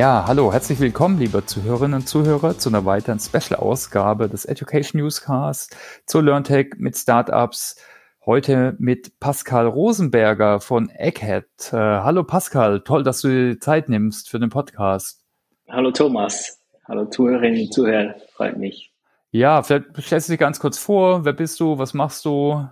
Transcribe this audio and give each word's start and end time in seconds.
Ja, 0.00 0.24
hallo, 0.26 0.50
herzlich 0.50 0.80
willkommen, 0.80 1.18
liebe 1.18 1.44
Zuhörerinnen 1.44 2.00
und 2.00 2.06
Zuhörer, 2.06 2.56
zu 2.56 2.70
einer 2.70 2.86
weiteren 2.86 3.18
Special-Ausgabe 3.20 4.30
des 4.30 4.46
Education 4.46 4.98
Newscast 4.98 5.76
zur 6.06 6.22
LearnTech 6.22 6.68
mit 6.78 6.96
Startups. 6.96 7.76
Heute 8.24 8.76
mit 8.78 9.20
Pascal 9.20 9.66
Rosenberger 9.66 10.60
von 10.60 10.88
Egghead. 10.88 11.44
Äh, 11.70 11.76
hallo 11.76 12.24
Pascal, 12.24 12.80
toll, 12.80 13.02
dass 13.02 13.20
du 13.20 13.28
dir 13.28 13.60
Zeit 13.60 13.90
nimmst 13.90 14.30
für 14.30 14.40
den 14.40 14.48
Podcast. 14.48 15.22
Hallo 15.68 15.90
Thomas, 15.90 16.62
hallo 16.88 17.04
Zuhörerinnen 17.04 17.66
und 17.66 17.74
Zuhörer, 17.74 18.14
freut 18.32 18.56
mich. 18.56 18.94
Ja, 19.32 19.62
vielleicht 19.62 19.84
stellst 20.00 20.28
du 20.28 20.32
dich 20.32 20.40
ganz 20.40 20.60
kurz 20.60 20.78
vor. 20.78 21.26
Wer 21.26 21.34
bist 21.34 21.60
du? 21.60 21.76
Was 21.76 21.92
machst 21.92 22.24
du? 22.24 22.66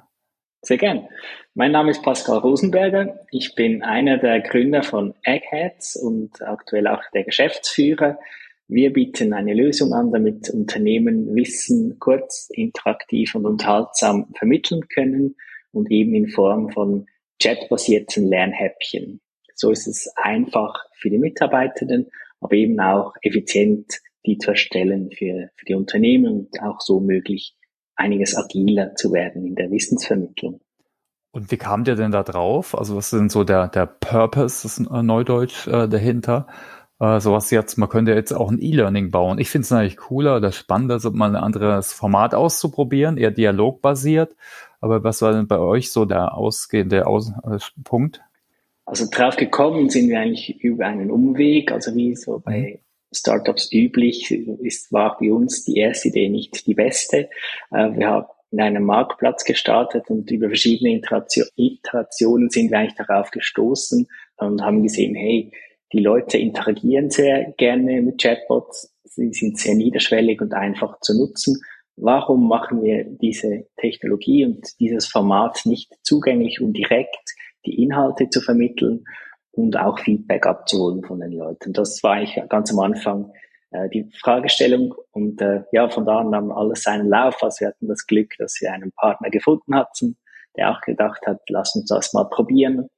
Sehr 0.69 0.77
gern. 0.77 1.09
Mein 1.55 1.73
Name 1.73 1.93
ist 1.93 2.03
Pascal 2.03 2.41
Rosenberger. 2.41 3.25
Ich 3.31 3.55
bin 3.55 3.83
einer 3.83 4.19
der 4.19 4.43
Gründer 4.43 4.83
von 4.83 5.15
Eggheads 5.23 5.97
und 5.97 6.43
aktuell 6.43 6.87
auch 6.89 7.01
der 7.15 7.25
Geschäftsführer. 7.25 8.19
Wir 8.67 8.93
bieten 8.93 9.33
eine 9.33 9.55
Lösung 9.55 9.95
an, 9.95 10.13
damit 10.13 10.51
Unternehmen 10.51 11.35
Wissen 11.35 11.99
kurz, 11.99 12.51
interaktiv 12.53 13.35
und 13.35 13.47
unterhaltsam 13.47 14.31
vermitteln 14.37 14.87
können 14.89 15.37
und 15.73 15.91
eben 15.91 16.15
in 16.15 16.29
Form 16.29 16.69
von 16.69 17.07
chatbasierten 17.43 18.29
Lernhäppchen. 18.29 19.23
So 19.55 19.71
ist 19.71 19.87
es 19.87 20.13
einfach 20.17 20.75
für 20.93 21.09
die 21.09 21.17
Mitarbeitenden, 21.17 22.11
aber 22.43 22.53
eben 22.53 22.79
auch 22.79 23.15
effizient, 23.23 24.03
die 24.27 24.37
zu 24.37 24.51
erstellen 24.51 25.13
für, 25.13 25.49
für 25.57 25.65
die 25.65 25.75
Unternehmen 25.75 26.27
und 26.31 26.61
auch 26.61 26.83
so 26.83 27.01
möglich 27.01 27.55
einiges 27.99 28.37
agiler 28.37 28.95
zu 28.95 29.13
werden 29.13 29.45
in 29.45 29.55
der 29.55 29.71
Wissensvermittlung. 29.71 30.61
Und 31.31 31.51
wie 31.51 31.57
kam 31.57 31.85
der 31.85 31.95
denn 31.95 32.11
da 32.11 32.23
drauf? 32.23 32.77
Also 32.77 32.97
was 32.97 33.13
ist 33.13 33.19
denn 33.19 33.29
so 33.29 33.45
der, 33.45 33.69
der 33.69 33.87
Purpose, 33.87 34.63
das 34.63 34.79
ist 34.79 34.91
Neudeutsch 34.91 35.67
äh, 35.67 35.87
dahinter? 35.89 36.47
Äh, 37.01 37.21
sowas 37.21 37.51
jetzt, 37.51 37.77
man 37.77 37.89
könnte 37.89 38.13
jetzt 38.13 38.33
auch 38.33 38.51
ein 38.51 38.61
E-Learning 38.61 39.11
bauen. 39.11 39.39
Ich 39.39 39.51
finde 39.51 39.65
es 39.65 39.73
eigentlich 39.73 39.99
cooler 39.99 40.37
oder 40.37 40.53
spannender, 40.53 40.99
so 40.99 41.11
mal 41.11 41.29
ein 41.29 41.43
anderes 41.43 41.93
Format 41.93 42.35
auszuprobieren, 42.35 43.19
eher 43.19 43.31
dialogbasiert. 43.31 44.35
Aber 44.81 45.05
was 45.05 45.23
war 45.23 45.33
denn 45.33 45.47
bei 45.47 45.59
euch 45.59 45.93
so 45.93 46.05
der 46.07 46.35
ausgehende 46.35 47.07
Aus 47.07 47.33
äh, 47.45 47.59
Punkt? 47.85 48.23
Also 48.87 49.07
drauf 49.11 49.37
gekommen 49.37 49.91
sind 49.91 50.09
wir 50.09 50.19
eigentlich 50.19 50.61
über 50.61 50.87
einen 50.87 51.11
Umweg, 51.11 51.73
also 51.73 51.95
wie 51.95 52.17
so 52.17 52.41
bei 52.43 52.59
mhm. 52.61 52.79
Startups 53.13 53.73
üblich, 53.73 54.31
ist, 54.31 54.93
war 54.93 55.17
bei 55.19 55.33
uns 55.33 55.65
die 55.65 55.79
erste 55.79 56.09
Idee 56.09 56.29
nicht 56.29 56.67
die 56.67 56.75
beste. 56.75 57.31
Äh, 57.71 57.93
wir 57.97 58.09
haben 58.09 58.27
in 58.51 58.61
einem 58.61 58.85
Marktplatz 58.85 59.45
gestartet 59.45 60.09
und 60.09 60.31
über 60.31 60.49
verschiedene 60.49 61.01
Iterationen 61.57 62.51
sind 62.51 62.71
wir 62.71 62.79
eigentlich 62.79 62.95
darauf 62.95 63.31
gestoßen 63.31 64.07
und 64.39 64.63
haben 64.63 64.83
gesehen, 64.83 65.15
hey, 65.15 65.53
die 65.93 66.01
Leute 66.01 66.39
interagieren 66.39 67.11
sehr 67.11 67.53
gerne 67.57 68.01
mit 68.03 68.21
Chatbots, 68.21 68.95
sie 69.05 69.33
sind 69.33 69.59
sehr 69.59 69.75
niederschwellig 69.75 70.41
und 70.41 70.55
einfach 70.55 71.01
zu 71.01 71.17
nutzen. 71.17 71.61
Warum 71.97 72.49
machen 72.49 72.83
wir 72.83 73.05
diese 73.05 73.67
Technologie 73.77 74.47
und 74.47 74.67
dieses 74.79 75.07
Format 75.07 75.61
nicht 75.65 75.93
zugänglich, 76.03 76.61
um 76.61 76.73
direkt 76.73 77.35
die 77.67 77.83
Inhalte 77.83 78.29
zu 78.31 78.41
vermitteln 78.41 79.05
und 79.59 79.77
auch 79.77 79.99
Feedback 79.99 80.47
abzuholen 80.47 81.03
von 81.03 81.21
den 81.21 81.33
Leuten? 81.33 81.73
Das 81.73 82.03
war 82.03 82.13
eigentlich 82.13 82.41
ganz 82.49 82.73
am 82.73 82.79
Anfang 82.79 83.33
äh, 83.71 83.89
die 83.89 84.09
Fragestellung. 84.21 84.95
Und 85.11 85.43
äh, 85.43 85.65
ja, 85.73 85.89
von 85.89 86.07
da 86.07 86.21
an 86.21 86.31
nahm 86.31 86.53
alles 86.53 86.85
seinen 86.85 87.09
Lauf. 87.09 87.43
Also 87.43 87.61
wir 87.61 87.69
hatten 87.69 87.89
das 87.89 88.07
Glück, 88.07 88.35
dass 88.39 88.61
wir 88.61 88.73
einen 88.73 88.93
Partner 88.93 89.31
gefunden 89.31 89.75
hatten, 89.75 90.17
der 90.57 90.71
auch 90.71 90.81
gedacht 90.81 91.27
hat, 91.27 91.41
lass 91.49 91.75
uns 91.75 91.87
das 91.87 92.13
mal 92.13 92.25
probieren. 92.25 92.89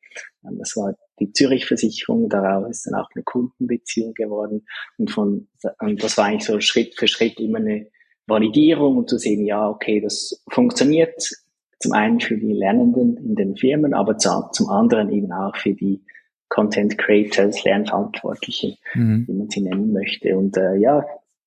Und 0.43 0.59
das 0.59 0.77
war 0.77 0.95
die 1.19 1.33
Zürich-Versicherung, 1.33 2.29
daraus 2.29 2.71
ist 2.71 2.87
dann 2.87 3.01
auch 3.01 3.09
eine 3.15 3.23
Kundenbeziehung 3.23 4.15
geworden. 4.15 4.67
Und 4.99 5.11
von 5.11 5.49
und 5.79 6.03
das 6.03 6.19
war 6.19 6.27
eigentlich 6.27 6.45
so 6.45 6.61
Schritt 6.61 6.95
für 6.99 7.07
Schritt 7.07 7.39
immer 7.39 7.59
eine 7.59 7.87
Validierung 8.27 8.99
und 8.99 9.09
zu 9.09 9.19
sehen, 9.19 9.45
ja, 9.45 9.69
okay, 9.69 10.01
das 10.01 10.43
funktioniert 10.51 11.31
zum 11.79 11.93
einen 11.93 12.21
für 12.21 12.37
die 12.37 12.53
Lernenden 12.53 13.17
in 13.17 13.35
den 13.35 13.57
Firmen, 13.57 13.95
aber 13.95 14.19
zum 14.19 14.69
anderen 14.69 15.11
eben 15.11 15.33
auch 15.33 15.57
für 15.57 15.75
die 15.75 16.03
Content 16.51 16.99
Creators, 16.99 17.65
Lernverantwortliche, 17.65 18.77
mhm. 18.95 19.25
wie 19.27 19.33
man 19.33 19.49
sie 19.49 19.63
nennen 19.63 19.93
möchte. 19.93 20.37
Und 20.37 20.57
äh, 20.57 20.77
ja, 20.77 21.07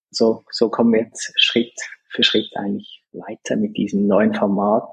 so, 0.10 0.44
so 0.50 0.70
kommen 0.70 0.94
wir 0.94 1.02
jetzt 1.02 1.32
Schritt 1.36 1.80
für 2.10 2.24
Schritt 2.24 2.50
eigentlich 2.56 3.04
weiter 3.12 3.56
mit 3.56 3.78
diesem 3.78 4.08
neuen 4.08 4.34
Format 4.34 4.88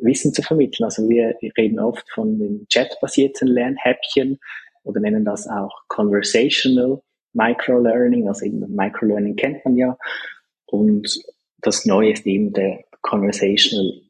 Wissen 0.00 0.32
zu 0.32 0.42
vermitteln. 0.42 0.84
Also 0.84 1.08
wir 1.08 1.36
reden 1.58 1.78
oft 1.78 2.08
von 2.10 2.38
den 2.38 2.66
chatbasierten 2.72 3.48
Lernhäppchen 3.48 4.38
oder 4.82 5.00
nennen 5.00 5.24
das 5.24 5.46
auch 5.46 5.82
Conversational 5.88 7.02
Microlearning. 7.32 8.28
Also 8.28 8.46
eben 8.46 8.60
Microlearning 8.74 9.36
kennt 9.36 9.64
man 9.64 9.76
ja. 9.76 9.98
Und 10.66 11.22
das 11.58 11.84
Neue 11.84 12.12
ist 12.12 12.26
eben 12.26 12.52
der 12.52 12.84
Conversational, 13.02 14.00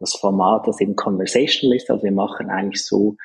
das 0.00 0.14
Format, 0.14 0.66
das 0.66 0.80
eben 0.80 0.96
Conversational 0.96 1.76
ist. 1.76 1.90
Also 1.90 2.02
wir 2.02 2.12
machen 2.12 2.50
eigentlich 2.50 2.84
so 2.84 3.16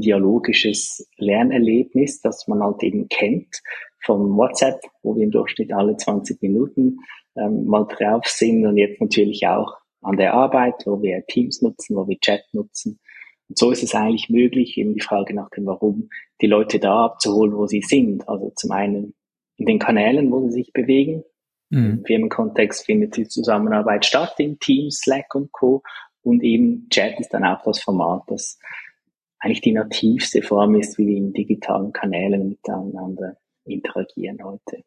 dialogisches 0.00 1.08
Lernerlebnis, 1.18 2.20
das 2.20 2.48
man 2.48 2.62
halt 2.62 2.82
eben 2.82 3.08
kennt 3.08 3.62
vom 4.04 4.36
WhatsApp, 4.36 4.80
wo 5.02 5.14
wir 5.14 5.24
im 5.24 5.30
Durchschnitt 5.30 5.72
alle 5.72 5.96
20 5.96 6.40
Minuten 6.42 6.98
ähm, 7.36 7.66
mal 7.66 7.86
drauf 7.86 8.26
sind 8.26 8.66
und 8.66 8.76
jetzt 8.76 9.00
natürlich 9.00 9.46
auch 9.46 9.76
an 10.02 10.16
der 10.16 10.34
Arbeit, 10.34 10.82
wo 10.86 11.00
wir 11.00 11.24
Teams 11.26 11.62
nutzen, 11.62 11.96
wo 11.96 12.08
wir 12.08 12.18
Chat 12.18 12.42
nutzen. 12.52 12.98
Und 13.48 13.58
so 13.58 13.70
ist 13.70 13.82
es 13.82 13.94
eigentlich 13.94 14.28
möglich, 14.30 14.76
eben 14.76 14.94
die 14.94 15.00
Frage 15.00 15.34
nach 15.34 15.50
dem 15.50 15.66
Warum, 15.66 16.08
die 16.40 16.46
Leute 16.46 16.78
da 16.78 17.04
abzuholen, 17.04 17.56
wo 17.56 17.66
sie 17.66 17.82
sind. 17.82 18.28
Also 18.28 18.50
zum 18.56 18.72
einen 18.72 19.14
in 19.56 19.66
den 19.66 19.78
Kanälen, 19.78 20.30
wo 20.32 20.48
sie 20.48 20.54
sich 20.54 20.72
bewegen. 20.72 21.22
Mhm. 21.70 21.84
Im 21.84 22.04
Firmenkontext 22.04 22.84
findet 22.84 23.16
die 23.16 23.28
Zusammenarbeit 23.28 24.04
statt 24.04 24.34
in 24.38 24.58
Teams, 24.58 24.98
Slack 24.98 25.34
und 25.34 25.52
Co. 25.52 25.82
Und 26.22 26.42
eben 26.42 26.88
Chat 26.90 27.20
ist 27.20 27.30
dann 27.30 27.44
auch 27.44 27.62
das 27.62 27.80
Format, 27.80 28.22
das 28.26 28.58
eigentlich 29.42 29.60
die 29.60 29.72
nativste 29.72 30.40
Form 30.40 30.76
ist, 30.76 30.98
wie 30.98 31.06
wir 31.06 31.16
in 31.16 31.32
digitalen 31.32 31.92
Kanälen 31.92 32.48
miteinander 32.48 33.36
interagieren 33.64 34.38
heute. 34.42 34.84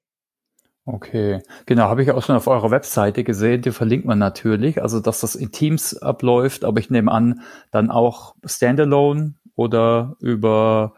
Okay, 0.85 1.41
genau, 1.65 1.83
habe 1.83 2.03
ich 2.03 2.11
auch 2.11 2.23
schon 2.23 2.35
auf 2.35 2.47
eurer 2.47 2.71
Webseite 2.71 3.23
gesehen, 3.23 3.63
die 3.63 3.71
verlinkt 3.71 4.05
man 4.05 4.19
natürlich, 4.19 4.81
also 4.81 4.99
dass 4.99 5.21
das 5.21 5.35
in 5.35 5.51
Teams 5.51 5.97
abläuft, 5.97 6.63
aber 6.63 6.79
ich 6.79 6.89
nehme 6.89 7.11
an, 7.11 7.41
dann 7.71 7.89
auch 7.89 8.35
Standalone 8.45 9.33
oder 9.55 10.15
über 10.19 10.93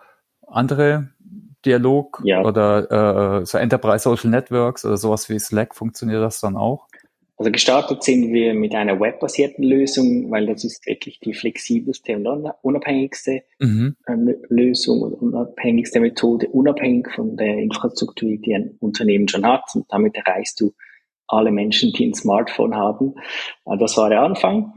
andere 0.45 1.09
Dialog 1.65 2.21
ja. 2.25 2.43
oder 2.43 3.39
äh, 3.41 3.45
so 3.45 3.57
Enterprise 3.57 4.03
Social 4.03 4.29
Networks 4.29 4.85
oder 4.85 4.97
sowas 4.97 5.29
wie 5.29 5.39
Slack 5.39 5.73
funktioniert 5.73 6.21
das 6.21 6.41
dann 6.41 6.57
auch? 6.57 6.87
Also 7.37 7.51
gestartet 7.51 8.03
sind 8.03 8.33
wir 8.33 8.55
mit 8.55 8.73
einer 8.73 8.99
webbasierten 8.99 9.63
Lösung, 9.63 10.31
weil 10.31 10.47
das 10.47 10.63
ist 10.63 10.87
wirklich 10.87 11.19
die 11.19 11.35
flexibelste 11.35 12.15
und 12.17 12.51
unabhängigste 12.63 13.43
mhm. 13.59 13.95
Ähm, 14.07 14.35
Lösung 14.49 15.03
und 15.03 15.13
unabhängigste 15.13 15.99
Methode, 15.99 16.47
unabhängig 16.47 17.09
von 17.13 17.37
der 17.37 17.59
Infrastruktur, 17.59 18.37
die 18.37 18.55
ein 18.55 18.77
Unternehmen 18.79 19.27
schon 19.27 19.45
hat. 19.45 19.65
Und 19.75 19.85
damit 19.89 20.15
erreichst 20.15 20.59
du 20.61 20.73
alle 21.27 21.51
Menschen, 21.51 21.91
die 21.93 22.07
ein 22.07 22.15
Smartphone 22.15 22.75
haben. 22.75 23.13
Äh, 23.65 23.77
das 23.77 23.97
war 23.97 24.09
der 24.09 24.21
Anfang. 24.21 24.73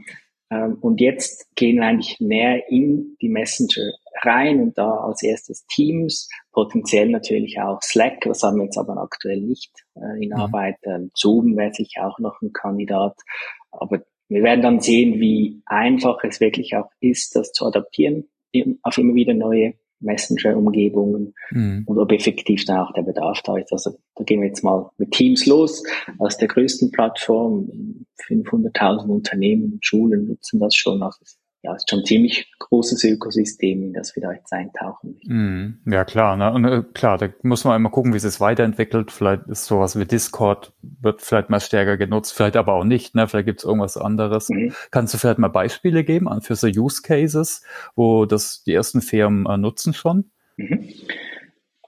Ähm, 0.51 0.77
und 0.81 0.99
jetzt 0.99 1.47
gehen 1.55 1.77
wir 1.77 1.85
eigentlich 1.85 2.19
näher 2.19 2.69
in 2.69 3.15
die 3.21 3.29
Messenger 3.29 3.91
rein 4.23 4.61
und 4.61 4.77
da 4.77 4.89
als 4.91 5.23
erstes 5.23 5.65
Teams, 5.67 6.29
potenziell 6.51 7.09
natürlich 7.09 7.59
auch 7.59 7.81
Slack, 7.81 8.21
das 8.21 8.43
haben 8.43 8.57
wir 8.57 8.65
jetzt 8.65 8.77
aber 8.77 8.97
aktuell 8.97 9.39
nicht 9.39 9.71
äh, 9.95 10.23
in 10.23 10.29
mhm. 10.29 10.35
Arbeit. 10.35 10.77
Ähm, 10.83 11.11
Zoom 11.15 11.55
wäre 11.55 11.73
sicher 11.73 12.07
auch 12.07 12.19
noch 12.19 12.41
ein 12.41 12.51
Kandidat, 12.53 13.15
aber 13.71 14.01
wir 14.27 14.43
werden 14.43 14.61
dann 14.61 14.79
sehen, 14.79 15.19
wie 15.19 15.61
einfach 15.65 16.23
es 16.23 16.39
wirklich 16.39 16.75
auch 16.75 16.89
ist, 16.99 17.35
das 17.35 17.51
zu 17.51 17.65
adaptieren 17.65 18.29
auf 18.83 18.97
immer 18.97 19.15
wieder 19.15 19.33
neue 19.33 19.73
Messenger-Umgebungen 20.01 21.33
mhm. 21.51 21.83
und 21.85 21.97
ob 21.97 22.11
effektiv 22.11 22.65
dann 22.65 22.79
auch 22.79 22.93
der 22.93 23.03
Bedarf 23.03 23.41
da 23.43 23.57
ist. 23.57 23.71
Also 23.71 23.91
da 24.15 24.23
gehen 24.23 24.41
wir 24.41 24.47
jetzt 24.47 24.63
mal 24.63 24.89
mit 24.97 25.11
Teams 25.11 25.45
los. 25.45 25.83
Als 26.19 26.37
der 26.37 26.47
größten 26.47 26.91
Plattform, 26.91 28.05
500.000 28.27 29.07
Unternehmen, 29.07 29.77
Schulen 29.81 30.27
nutzen 30.27 30.59
das 30.59 30.75
schon. 30.75 31.01
Also 31.01 31.19
ja, 31.63 31.75
ist 31.75 31.89
schon 31.89 31.99
ein 31.99 32.05
ziemlich 32.05 32.51
großes 32.57 33.03
Ökosystem, 33.03 33.83
in 33.83 33.93
das 33.93 34.15
wir 34.15 34.23
da 34.23 34.31
jetzt 34.31 34.51
eintauchen. 34.51 35.19
Mm, 35.23 35.91
ja, 35.91 36.03
klar, 36.05 36.35
ne? 36.35 36.51
Und 36.51 36.65
äh, 36.65 36.83
klar, 36.93 37.17
da 37.17 37.29
muss 37.43 37.63
man 37.63 37.75
immer 37.75 37.91
gucken, 37.91 38.13
wie 38.13 38.17
es 38.17 38.23
sich 38.23 38.39
weiterentwickelt. 38.39 39.11
Vielleicht 39.11 39.47
ist 39.47 39.65
sowas 39.65 39.99
wie 39.99 40.05
Discord, 40.05 40.73
wird 40.81 41.21
vielleicht 41.21 41.49
mal 41.51 41.59
stärker 41.59 41.97
genutzt, 41.97 42.33
vielleicht 42.33 42.57
aber 42.57 42.73
auch 42.73 42.83
nicht, 42.83 43.13
ne? 43.13 43.27
Vielleicht 43.27 43.45
gibt 43.45 43.59
es 43.59 43.65
irgendwas 43.65 43.97
anderes. 43.97 44.49
Mhm. 44.49 44.73
Kannst 44.89 45.13
du 45.13 45.19
vielleicht 45.19 45.37
mal 45.37 45.49
Beispiele 45.49 46.03
geben 46.03 46.29
für 46.41 46.55
so 46.55 46.67
Use 46.67 47.01
Cases, 47.03 47.63
wo 47.95 48.25
das 48.25 48.63
die 48.63 48.73
ersten 48.73 49.01
Firmen 49.01 49.45
äh, 49.45 49.57
nutzen 49.57 49.93
schon? 49.93 50.31
Mhm. 50.57 50.89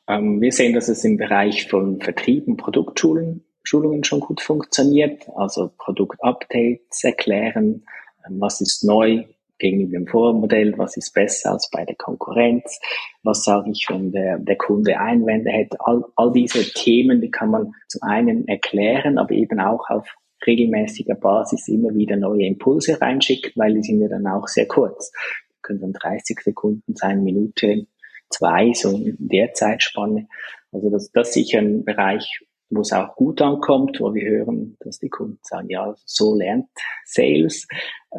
Ähm, 0.08 0.42
wir 0.42 0.52
sehen, 0.52 0.74
dass 0.74 0.88
es 0.88 1.04
im 1.04 1.18
Bereich 1.18 1.68
von 1.68 2.00
Vertrieb 2.00 2.48
und 2.48 2.58
Produktschulen 2.58 3.44
Schulungen 3.64 4.04
schon 4.04 4.20
gut 4.20 4.42
funktioniert, 4.42 5.30
also 5.36 5.72
Produktupdates 5.78 7.04
erklären, 7.04 7.86
ähm, 8.28 8.40
was 8.40 8.62
ist 8.62 8.84
neu, 8.84 9.24
gegenüber 9.64 9.94
dem 9.94 10.08
Vormodell, 10.08 10.78
was 10.78 10.98
ist 10.98 11.14
besser 11.14 11.54
als 11.54 11.70
bei 11.72 11.86
der 11.86 11.96
Konkurrenz, 11.96 12.80
was 13.24 13.44
sage 13.44 13.72
ich, 13.72 13.88
wenn 13.90 14.12
der, 14.12 14.38
der 14.38 14.58
Kunde 14.58 15.00
Einwände 15.00 15.50
hätte. 15.50 15.78
All, 15.80 16.04
all 16.16 16.32
diese 16.34 16.64
Themen, 16.74 17.22
die 17.22 17.32
kann 17.32 17.50
man 17.50 17.74
zum 17.88 18.04
einen 18.04 18.48
erklären, 18.48 19.18
aber 19.18 19.32
eben 19.32 19.60
auch 19.60 19.90
auf 19.90 20.08
regelmäßiger 20.46 21.16
Basis 21.16 21.70
immer 21.70 21.96
wieder 21.96 22.18
neue 22.18 22.46
Impulse 22.46 23.00
reinschicken, 23.00 23.54
weil 23.56 23.74
die 23.74 23.84
sind 23.84 24.02
ja 24.02 24.10
dann 24.10 24.28
auch 24.28 24.48
sehr 24.48 24.68
kurz. 24.68 25.14
Können 25.62 25.80
dann 25.80 25.94
30 25.94 26.42
Sekunden 26.42 26.96
sein, 26.96 27.24
Minute, 27.24 27.88
zwei, 28.30 28.74
so 28.74 28.90
in 28.90 29.16
der 29.20 29.54
Zeitspanne. 29.54 30.28
Also 30.74 30.90
das, 30.90 31.10
das 31.12 31.30
ist 31.30 31.34
sicher 31.36 31.60
ein 31.60 31.86
Bereich, 31.86 32.42
wo 32.76 32.82
es 32.82 32.94
auch 32.94 33.16
gut 33.16 33.42
ankommt, 33.42 34.00
wo 34.00 34.14
wir 34.14 34.30
hören, 34.30 34.78
dass 34.80 35.00
die 35.00 35.10
Kunden 35.10 35.40
sagen, 35.42 35.70
ja, 35.70 35.94
so 36.06 36.36
lernt 36.36 36.68
Sales. 37.06 37.68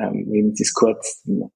Ähm, 0.01 0.27
wenn 0.29 0.55
sie 0.55 0.65
es 0.65 0.75
kurz, 0.75 1.23
man 1.27 1.51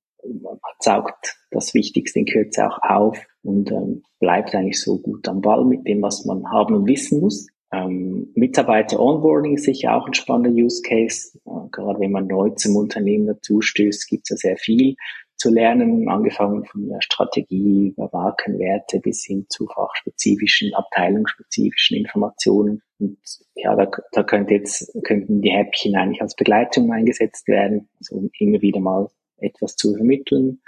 saugt 0.81 1.37
das 1.51 1.75
Wichtigste 1.75 2.21
in 2.21 2.27
Kürze 2.27 2.67
auch 2.67 2.79
auf 2.83 3.19
und 3.43 3.71
ähm, 3.71 4.03
bleibt 4.21 4.55
eigentlich 4.55 4.81
so 4.81 4.99
gut 4.99 5.27
am 5.29 5.41
Ball 5.41 5.65
mit 5.65 5.87
dem, 5.87 6.03
was 6.03 6.25
man 6.25 6.51
haben 6.51 6.75
und 6.75 6.87
wissen 6.87 7.21
muss. 7.21 7.47
Ähm, 7.73 8.33
Mitarbeiter 8.35 8.99
Onboarding 8.99 9.55
ist 9.55 9.65
sicher 9.65 9.95
auch 9.95 10.07
ein 10.07 10.15
spannender 10.15 10.51
Use 10.51 10.83
Case. 10.83 11.39
Äh, 11.47 11.69
gerade 11.71 12.01
wenn 12.01 12.13
man 12.13 12.27
neu 12.27 12.51
zum 12.51 12.77
Unternehmen 12.77 13.27
dazu 13.27 13.61
stößt, 13.61 14.09
gibt 14.09 14.25
es 14.25 14.43
ja 14.43 14.51
sehr 14.51 14.57
viel 14.57 14.97
zu 15.39 15.51
lernen, 15.51 16.09
angefangen 16.09 16.65
von 16.65 16.89
der 16.89 17.01
Strategie 17.01 17.95
über 17.97 18.11
Markenwerte 18.13 19.01
bis 19.01 19.25
hin 19.25 19.47
zu 19.49 19.67
fachspezifischen, 19.67 20.75
abteilungsspezifischen 20.75 21.97
Informationen. 21.97 22.83
Und 22.99 23.19
ja, 23.55 23.75
da, 23.77 23.89
da 24.13 24.23
könnte 24.25 24.55
jetzt, 24.55 24.93
könnten 25.05 25.41
die 25.41 25.51
Häppchen 25.51 25.97
eigentlich 25.97 26.21
als 26.21 26.35
Begleitung 26.35 26.93
eingesetzt 26.93 27.47
werden, 27.47 27.89
also 27.99 28.17
um 28.17 28.31
immer 28.39 28.61
wieder 28.61 28.81
mal 28.81 29.09
etwas 29.39 29.77
zu 29.77 29.95
vermitteln. 29.95 30.61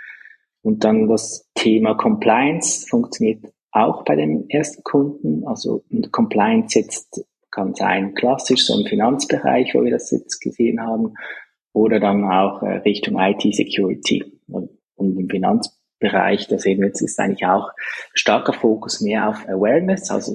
Und 0.62 0.84
dann 0.84 1.08
das 1.08 1.48
Thema 1.54 1.94
Compliance 1.94 2.86
funktioniert 2.88 3.44
auch 3.72 4.04
bei 4.04 4.14
den 4.14 4.48
ersten 4.50 4.84
Kunden. 4.84 5.46
Also 5.46 5.84
Compliance 6.12 6.78
jetzt 6.78 7.24
kann 7.50 7.74
sein 7.74 8.14
klassisch 8.14 8.66
so 8.66 8.78
im 8.78 8.86
Finanzbereich, 8.86 9.74
wo 9.74 9.82
wir 9.82 9.90
das 9.90 10.10
jetzt 10.12 10.40
gesehen 10.40 10.80
haben, 10.80 11.14
oder 11.72 12.00
dann 12.00 12.24
auch 12.24 12.62
äh, 12.62 12.78
Richtung 12.78 13.18
IT-Security. 13.18 14.24
Und 14.48 15.18
im 15.18 15.28
Finanzbereich, 15.28 16.48
da 16.48 16.58
sehen 16.58 16.80
wir 16.80 16.88
jetzt, 16.88 17.00
ist 17.00 17.18
eigentlich 17.18 17.46
auch 17.46 17.70
starker 18.12 18.52
Fokus 18.52 19.00
mehr 19.00 19.28
auf 19.28 19.48
Awareness. 19.48 20.10
Also 20.10 20.34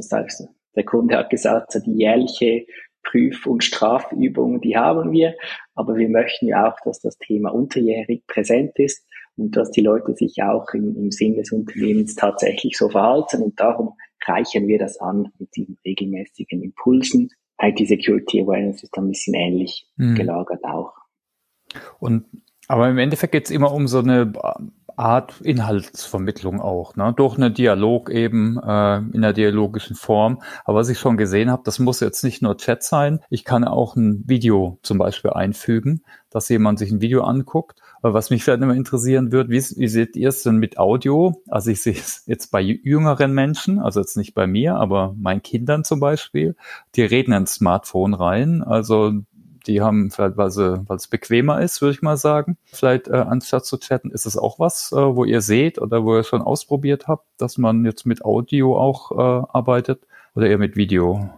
der 0.75 0.85
Kunde 0.85 1.17
hat 1.17 1.29
gesagt, 1.29 1.71
so 1.71 1.79
die 1.79 1.93
jährliche 1.93 2.65
Prüf- 3.03 3.45
und 3.45 3.63
Strafübung, 3.63 4.61
die 4.61 4.75
haben 4.75 5.11
wir, 5.11 5.35
aber 5.75 5.95
wir 5.95 6.09
möchten 6.09 6.47
ja 6.47 6.69
auch, 6.69 6.79
dass 6.83 6.99
das 6.99 7.17
Thema 7.17 7.53
unterjährig 7.53 8.25
präsent 8.27 8.71
ist 8.79 9.05
und 9.37 9.55
dass 9.55 9.71
die 9.71 9.81
Leute 9.81 10.15
sich 10.15 10.41
auch 10.41 10.73
im, 10.73 10.95
im 10.95 11.11
Sinn 11.11 11.35
des 11.35 11.51
Unternehmens 11.51 12.15
tatsächlich 12.15 12.77
so 12.77 12.89
verhalten 12.89 13.43
und 13.43 13.59
darum 13.59 13.93
reichern 14.25 14.67
wir 14.67 14.79
das 14.79 14.99
an 14.99 15.31
mit 15.37 15.55
diesen 15.55 15.77
regelmäßigen 15.85 16.63
Impulsen. 16.63 17.29
IT-Security 17.61 18.41
Awareness 18.41 18.83
ist 18.83 18.97
ein 18.97 19.07
bisschen 19.07 19.35
ähnlich 19.35 19.87
mhm. 19.97 20.15
gelagert 20.15 20.63
auch. 20.63 20.93
Und 21.99 22.25
aber 22.67 22.89
im 22.89 22.97
Endeffekt 22.97 23.31
geht 23.31 23.45
es 23.45 23.51
immer 23.51 23.71
um 23.71 23.87
so 23.87 23.99
eine 23.99 24.33
Art 24.97 25.41
Inhaltsvermittlung 25.41 26.61
auch, 26.61 26.95
ne? 26.95 27.13
durch 27.15 27.37
einen 27.37 27.53
Dialog 27.53 28.09
eben 28.09 28.57
äh, 28.57 28.97
in 28.97 29.21
der 29.21 29.33
dialogischen 29.33 29.95
Form. 29.95 30.41
Aber 30.63 30.79
was 30.79 30.89
ich 30.89 30.99
schon 30.99 31.17
gesehen 31.17 31.51
habe, 31.51 31.63
das 31.65 31.79
muss 31.79 31.99
jetzt 31.99 32.23
nicht 32.23 32.41
nur 32.41 32.57
Chat 32.57 32.81
sein. 32.81 33.19
Ich 33.29 33.43
kann 33.43 33.65
auch 33.65 33.95
ein 33.95 34.23
Video 34.25 34.79
zum 34.83 34.97
Beispiel 34.97 35.31
einfügen, 35.31 36.01
dass 36.29 36.49
jemand 36.49 36.79
sich 36.79 36.91
ein 36.91 37.01
Video 37.01 37.23
anguckt. 37.23 37.81
Aber 38.01 38.13
was 38.13 38.29
mich 38.29 38.43
vielleicht 38.43 38.61
immer 38.61 38.73
interessieren 38.73 39.31
wird, 39.31 39.49
wie, 39.49 39.59
wie 39.59 39.87
seht 39.87 40.15
ihr 40.15 40.29
es 40.29 40.43
denn 40.43 40.57
mit 40.57 40.77
Audio? 40.77 41.41
Also 41.49 41.71
ich 41.71 41.81
sehe 41.81 41.93
es 41.93 42.23
jetzt 42.25 42.51
bei 42.51 42.61
jüngeren 42.61 43.33
Menschen, 43.33 43.79
also 43.79 43.99
jetzt 43.99 44.15
nicht 44.15 44.33
bei 44.33 44.47
mir, 44.47 44.75
aber 44.75 45.13
meinen 45.17 45.41
Kindern 45.41 45.83
zum 45.83 45.99
Beispiel, 45.99 46.55
die 46.95 47.03
reden 47.03 47.33
ins 47.33 47.55
Smartphone 47.55 48.13
rein. 48.13 48.63
Also 48.63 49.11
die 49.67 49.81
haben 49.81 50.11
vielleicht, 50.11 50.37
weil, 50.37 50.51
sie, 50.51 50.87
weil 50.87 50.97
es 50.97 51.07
bequemer 51.07 51.61
ist, 51.61 51.81
würde 51.81 51.93
ich 51.93 52.01
mal 52.01 52.17
sagen, 52.17 52.57
vielleicht 52.65 53.07
äh, 53.07 53.13
anstatt 53.13 53.65
zu 53.65 53.77
chatten. 53.77 54.11
Ist 54.11 54.25
es 54.25 54.37
auch 54.37 54.59
was, 54.59 54.91
äh, 54.91 54.95
wo 54.95 55.25
ihr 55.25 55.41
seht 55.41 55.79
oder 55.79 56.03
wo 56.03 56.15
ihr 56.15 56.23
schon 56.23 56.41
ausprobiert 56.41 57.07
habt, 57.07 57.25
dass 57.37 57.57
man 57.57 57.85
jetzt 57.85 58.05
mit 58.05 58.23
Audio 58.23 58.77
auch 58.77 59.11
äh, 59.11 59.47
arbeitet 59.51 60.01
oder 60.35 60.47
eher 60.47 60.57
mit 60.57 60.75
Video? 60.75 61.29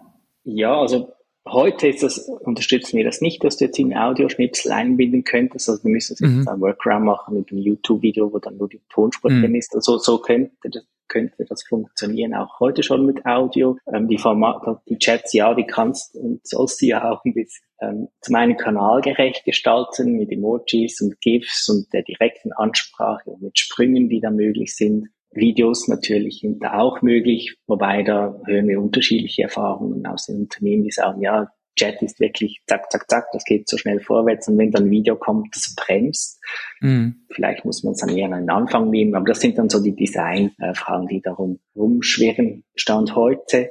Ja, 0.43 0.79
also 0.79 1.13
heute 1.47 1.87
ist 1.87 2.03
das, 2.03 2.19
unterstützen 2.19 2.97
wir 2.97 3.05
das 3.05 3.21
nicht, 3.21 3.43
dass 3.43 3.57
du 3.57 3.65
jetzt 3.65 3.79
in 3.79 3.95
Audioschnipsel 3.95 4.71
einbinden 4.71 5.23
könntest. 5.23 5.69
Also 5.69 5.83
du 5.83 5.89
müsstest 5.89 6.21
mhm. 6.21 6.37
jetzt 6.37 6.47
ein 6.47 6.61
Workaround 6.61 7.05
machen 7.05 7.35
mit 7.35 7.51
einem 7.51 7.61
YouTube-Video, 7.61 8.31
wo 8.31 8.39
dann 8.39 8.57
nur 8.57 8.69
die 8.69 8.81
Tonspur 8.89 9.31
mhm. 9.31 9.41
drin 9.41 9.55
ist. 9.55 9.75
Also 9.75 9.97
so 9.97 10.19
könnte 10.19 10.51
das, 10.63 10.83
könnte 11.07 11.45
das 11.47 11.63
funktionieren, 11.63 12.33
auch 12.33 12.59
heute 12.59 12.83
schon 12.83 13.05
mit 13.05 13.25
Audio. 13.25 13.77
Ähm, 13.93 14.07
die 14.07 14.17
Formate, 14.17 14.79
die 14.87 14.97
Chats, 14.97 15.33
ja, 15.33 15.53
die 15.53 15.65
kannst 15.65 16.15
und 16.15 16.45
sollst 16.45 16.81
du 16.81 16.87
ja 16.87 17.11
auch 17.11 17.23
ein 17.25 17.33
bisschen 17.33 17.65
ähm, 17.81 18.07
zum 18.21 18.35
einen 18.35 18.57
kanalgerecht 18.57 19.45
gestalten 19.45 20.13
mit 20.13 20.31
Emojis 20.31 21.01
und 21.01 21.19
GIFs 21.21 21.69
und 21.69 21.91
der 21.93 22.03
direkten 22.03 22.51
Ansprache 22.53 23.29
und 23.29 23.41
mit 23.41 23.59
Sprüngen, 23.59 24.09
die 24.09 24.19
da 24.19 24.31
möglich 24.31 24.75
sind. 24.75 25.09
Videos 25.31 25.87
natürlich 25.87 26.39
sind 26.39 26.63
da 26.63 26.79
auch 26.79 27.01
möglich, 27.01 27.57
wobei 27.67 28.01
da 28.01 28.39
hören 28.45 28.67
wir 28.67 28.81
unterschiedliche 28.81 29.43
Erfahrungen 29.43 30.05
aus 30.07 30.25
den 30.25 30.41
Unternehmen, 30.41 30.83
die 30.83 30.91
sagen, 30.91 31.21
ja, 31.21 31.49
Chat 31.77 32.01
ist 32.01 32.19
wirklich 32.19 32.61
zack, 32.67 32.91
zack, 32.91 33.09
zack, 33.09 33.27
das 33.31 33.45
geht 33.45 33.69
so 33.69 33.77
schnell 33.77 34.01
vorwärts 34.01 34.47
und 34.47 34.57
wenn 34.57 34.71
dann 34.71 34.85
ein 34.85 34.91
Video 34.91 35.15
kommt, 35.15 35.55
das 35.55 35.75
bremst. 35.75 36.41
Mhm. 36.81 37.25
Vielleicht 37.31 37.63
muss 37.63 37.83
man 37.83 37.93
es 37.93 37.99
dann 37.99 38.15
eher 38.15 38.25
an 38.25 38.41
den 38.41 38.49
Anfang 38.49 38.89
nehmen, 38.89 39.15
aber 39.15 39.25
das 39.25 39.39
sind 39.39 39.57
dann 39.57 39.69
so 39.69 39.81
die 39.81 39.95
Design-Fragen, 39.95 41.07
die 41.07 41.21
darum 41.21 41.59
rumschwirren. 41.75 42.63
Stand 42.75 43.15
heute 43.15 43.69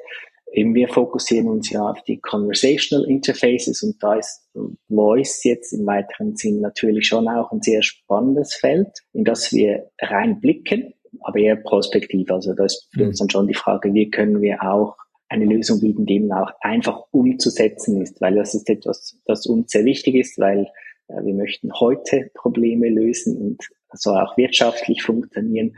Eben 0.52 0.74
wir 0.74 0.88
fokussieren 0.88 1.48
uns 1.48 1.70
ja 1.70 1.82
auf 1.82 2.02
die 2.04 2.18
Conversational 2.18 3.06
Interfaces 3.06 3.82
und 3.82 4.02
da 4.02 4.14
ist 4.14 4.48
Voice 4.88 5.44
jetzt 5.44 5.72
im 5.72 5.84
weiteren 5.86 6.36
Sinn 6.36 6.60
natürlich 6.60 7.08
schon 7.08 7.28
auch 7.28 7.52
ein 7.52 7.60
sehr 7.60 7.82
spannendes 7.82 8.54
Feld, 8.54 8.88
in 9.12 9.24
das 9.24 9.52
wir 9.52 9.90
reinblicken, 10.00 10.94
aber 11.20 11.40
eher 11.40 11.56
prospektiv. 11.56 12.30
Also 12.30 12.54
da 12.54 12.64
ist 12.64 12.88
für 12.90 13.04
uns 13.04 13.18
dann 13.18 13.28
schon 13.28 13.48
die 13.48 13.54
Frage, 13.54 13.92
wie 13.92 14.08
können 14.08 14.40
wir 14.40 14.62
auch 14.62 14.96
eine 15.28 15.44
Lösung 15.44 15.80
bieten, 15.80 16.06
die 16.06 16.14
eben 16.14 16.32
auch 16.32 16.50
einfach 16.60 17.02
umzusetzen 17.10 18.00
ist, 18.00 18.20
weil 18.20 18.36
das 18.36 18.54
ist 18.54 18.68
etwas, 18.68 19.18
das 19.26 19.46
uns 19.46 19.72
sehr 19.72 19.84
wichtig 19.84 20.14
ist, 20.14 20.38
weil 20.38 20.66
äh, 21.08 21.24
wir 21.24 21.34
möchten 21.34 21.72
heute 21.72 22.30
Probleme 22.34 22.88
lösen 22.88 23.36
und 23.36 23.68
soll 23.92 24.16
auch 24.18 24.36
wirtschaftlich 24.36 25.02
funktionieren. 25.02 25.76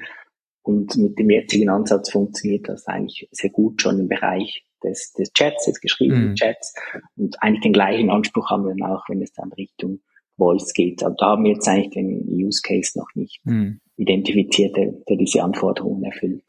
Und 0.63 0.97
mit 0.97 1.19
dem 1.19 1.31
jetzigen 1.31 1.71
Ansatz 1.71 2.11
funktioniert 2.11 2.69
das 2.69 2.87
eigentlich 2.87 3.29
sehr 3.33 3.51
gut 3.51 3.81
schon 3.81 4.01
im 4.01 4.09
Bereich 4.09 4.65
des, 4.85 5.13
des 5.13 5.33
Chats, 5.33 5.65
des 5.65 5.81
geschriebenen 5.81 6.31
mhm. 6.31 6.35
Chats. 6.35 6.75
Und 7.17 7.43
eigentlich 7.43 7.63
den 7.63 7.73
gleichen 7.73 8.11
Anspruch 8.11 8.51
haben 8.51 8.65
wir 8.65 8.75
dann 8.75 8.91
auch, 8.91 9.09
wenn 9.09 9.23
es 9.23 9.33
dann 9.33 9.51
Richtung 9.53 10.01
Voice 10.37 10.73
geht. 10.75 11.03
Aber 11.03 11.15
da 11.19 11.31
haben 11.31 11.45
wir 11.45 11.53
jetzt 11.53 11.67
eigentlich 11.69 11.91
den 11.91 12.29
Use 12.29 12.61
Case 12.63 12.99
noch 12.99 13.09
nicht 13.15 13.41
mhm. 13.45 13.81
identifiziert, 13.97 14.77
der, 14.77 14.93
der 15.09 15.17
diese 15.17 15.43
Anforderungen 15.43 16.05
erfüllt. 16.05 16.45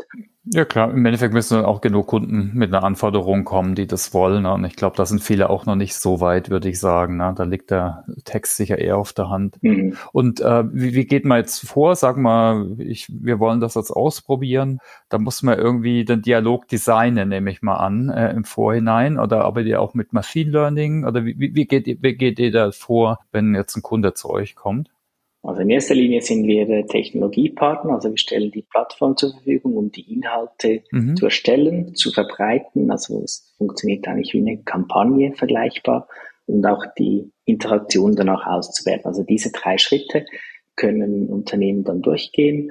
Ja 0.51 0.65
klar, 0.65 0.91
im 0.91 1.05
Endeffekt 1.05 1.33
müssen 1.33 1.63
auch 1.63 1.79
genug 1.79 2.07
Kunden 2.07 2.51
mit 2.55 2.73
einer 2.73 2.83
Anforderung 2.83 3.43
kommen, 3.43 3.75
die 3.75 3.85
das 3.85 4.15
wollen. 4.15 4.43
Ne? 4.43 4.53
Und 4.53 4.65
ich 4.65 4.75
glaube, 4.75 4.97
da 4.97 5.05
sind 5.05 5.21
viele 5.21 5.47
auch 5.47 5.67
noch 5.67 5.75
nicht 5.75 5.93
so 5.93 6.21
weit, 6.21 6.49
würde 6.49 6.69
ich 6.69 6.79
sagen. 6.79 7.17
Ne? 7.17 7.35
Da 7.37 7.43
liegt 7.43 7.69
der 7.69 8.03
Text 8.23 8.57
sicher 8.57 8.79
eher 8.79 8.97
auf 8.97 9.13
der 9.13 9.29
Hand. 9.29 9.61
Mhm. 9.61 9.95
Und 10.11 10.41
äh, 10.41 10.63
wie, 10.73 10.95
wie 10.95 11.05
geht 11.05 11.23
man 11.23 11.37
jetzt 11.37 11.67
vor? 11.67 11.95
Sag 11.95 12.17
mal, 12.17 12.75
ich, 12.79 13.07
wir 13.11 13.39
wollen 13.39 13.59
das 13.59 13.75
jetzt 13.75 13.91
ausprobieren. 13.91 14.79
Da 15.09 15.19
muss 15.19 15.43
man 15.43 15.59
irgendwie 15.59 16.03
den 16.03 16.23
Dialog 16.23 16.67
designen, 16.67 17.29
nehme 17.29 17.51
ich 17.51 17.61
mal 17.61 17.77
an, 17.77 18.09
äh, 18.09 18.31
im 18.31 18.43
Vorhinein. 18.43 19.19
Oder 19.19 19.45
arbeitet 19.45 19.69
ihr 19.69 19.81
auch 19.81 19.93
mit 19.93 20.13
Machine 20.13 20.49
Learning? 20.49 21.05
Oder 21.05 21.25
wie, 21.25 21.35
wie, 21.37 21.65
geht, 21.67 21.85
wie 21.85 22.15
geht 22.15 22.39
ihr 22.39 22.51
da 22.51 22.71
vor, 22.71 23.19
wenn 23.31 23.53
jetzt 23.53 23.75
ein 23.75 23.83
Kunde 23.83 24.15
zu 24.15 24.31
euch 24.31 24.55
kommt? 24.55 24.89
Also 25.49 25.61
in 25.61 25.71
erster 25.71 25.95
Linie 25.95 26.21
sind 26.21 26.45
wir 26.45 26.85
Technologiepartner, 26.85 27.93
also 27.93 28.11
wir 28.11 28.17
stellen 28.19 28.51
die 28.51 28.61
Plattform 28.61 29.17
zur 29.17 29.31
Verfügung, 29.31 29.77
um 29.77 29.91
die 29.91 30.13
Inhalte 30.13 30.83
mhm. 30.91 31.15
zu 31.15 31.25
erstellen, 31.25 31.95
zu 31.95 32.11
verbreiten. 32.11 32.91
Also 32.91 33.23
es 33.23 33.55
funktioniert 33.57 34.07
eigentlich 34.07 34.33
wie 34.33 34.41
eine 34.41 34.61
Kampagne 34.61 35.33
vergleichbar 35.33 36.07
und 36.45 36.63
auch 36.67 36.83
die 36.99 37.31
Interaktion 37.45 38.15
danach 38.15 38.45
auszuwerten. 38.45 39.07
Also 39.07 39.23
diese 39.23 39.51
drei 39.51 39.79
Schritte 39.79 40.23
können 40.75 41.27
Unternehmen 41.29 41.83
dann 41.83 42.03
durchgehen. 42.03 42.69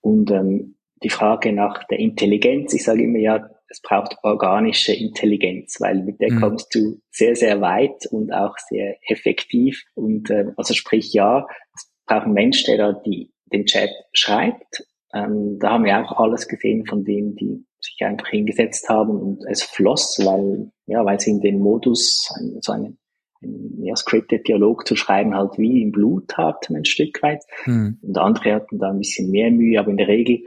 Und 0.00 0.30
ähm, 0.30 0.76
die 1.02 1.10
Frage 1.10 1.52
nach 1.52 1.82
der 1.88 1.98
Intelligenz, 1.98 2.72
ich 2.74 2.84
sage 2.84 3.02
immer 3.02 3.18
ja, 3.18 3.50
es 3.68 3.80
braucht 3.82 4.16
organische 4.22 4.92
Intelligenz, 4.92 5.80
weil 5.80 6.02
mit 6.02 6.20
der 6.20 6.32
mhm. 6.32 6.40
kommst 6.40 6.74
du 6.74 7.00
sehr, 7.10 7.34
sehr 7.34 7.60
weit 7.60 8.06
und 8.10 8.32
auch 8.32 8.54
sehr 8.68 8.98
effektiv. 9.08 9.84
Und 9.94 10.30
äh, 10.30 10.46
also 10.56 10.74
sprich 10.74 11.12
ja, 11.12 11.46
es 11.74 11.89
braucht 12.10 12.26
ein 12.26 12.32
Mensch, 12.32 12.64
der 12.64 12.76
da 12.76 12.92
die, 12.92 13.32
den 13.52 13.66
Chat 13.66 13.90
schreibt. 14.12 14.84
Ähm, 15.14 15.58
da 15.60 15.70
haben 15.70 15.84
wir 15.84 15.98
auch 15.98 16.18
alles 16.18 16.48
gesehen 16.48 16.84
von 16.86 17.04
denen, 17.04 17.36
die 17.36 17.64
sich 17.80 17.96
einfach 18.00 18.28
hingesetzt 18.28 18.88
haben 18.88 19.10
und 19.10 19.44
es 19.48 19.62
floss, 19.62 20.20
weil, 20.24 20.70
ja, 20.86 21.04
weil 21.04 21.18
sie 21.20 21.30
in 21.30 21.40
den 21.40 21.60
Modus, 21.60 22.28
so 22.60 22.72
eine 22.72 22.96
ein 23.42 23.82
ja, 23.82 23.96
scripted 23.96 24.46
Dialog 24.46 24.86
zu 24.86 24.96
schreiben, 24.96 25.34
halt 25.34 25.56
wie 25.56 25.80
im 25.80 25.92
Blut 25.92 26.36
hatten 26.36 26.76
ein 26.76 26.84
Stück 26.84 27.22
weit. 27.22 27.42
Mhm. 27.64 27.98
Und 28.02 28.18
andere 28.18 28.52
hatten 28.52 28.78
da 28.78 28.90
ein 28.90 28.98
bisschen 28.98 29.30
mehr 29.30 29.50
Mühe, 29.50 29.80
aber 29.80 29.90
in 29.90 29.96
der 29.96 30.08
Regel 30.08 30.40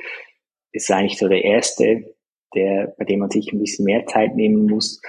ist 0.71 0.91
eigentlich 0.91 1.17
so 1.17 1.27
der 1.27 1.43
erste, 1.43 2.15
der, 2.53 2.93
bei 2.99 3.05
dem 3.05 3.19
man 3.19 3.31
sich 3.31 3.51
ein 3.51 3.57
bisschen 3.57 3.85
mehr 3.85 4.05
Zeit 4.05 4.35
nehmen 4.35 4.67
muss. 4.67 5.01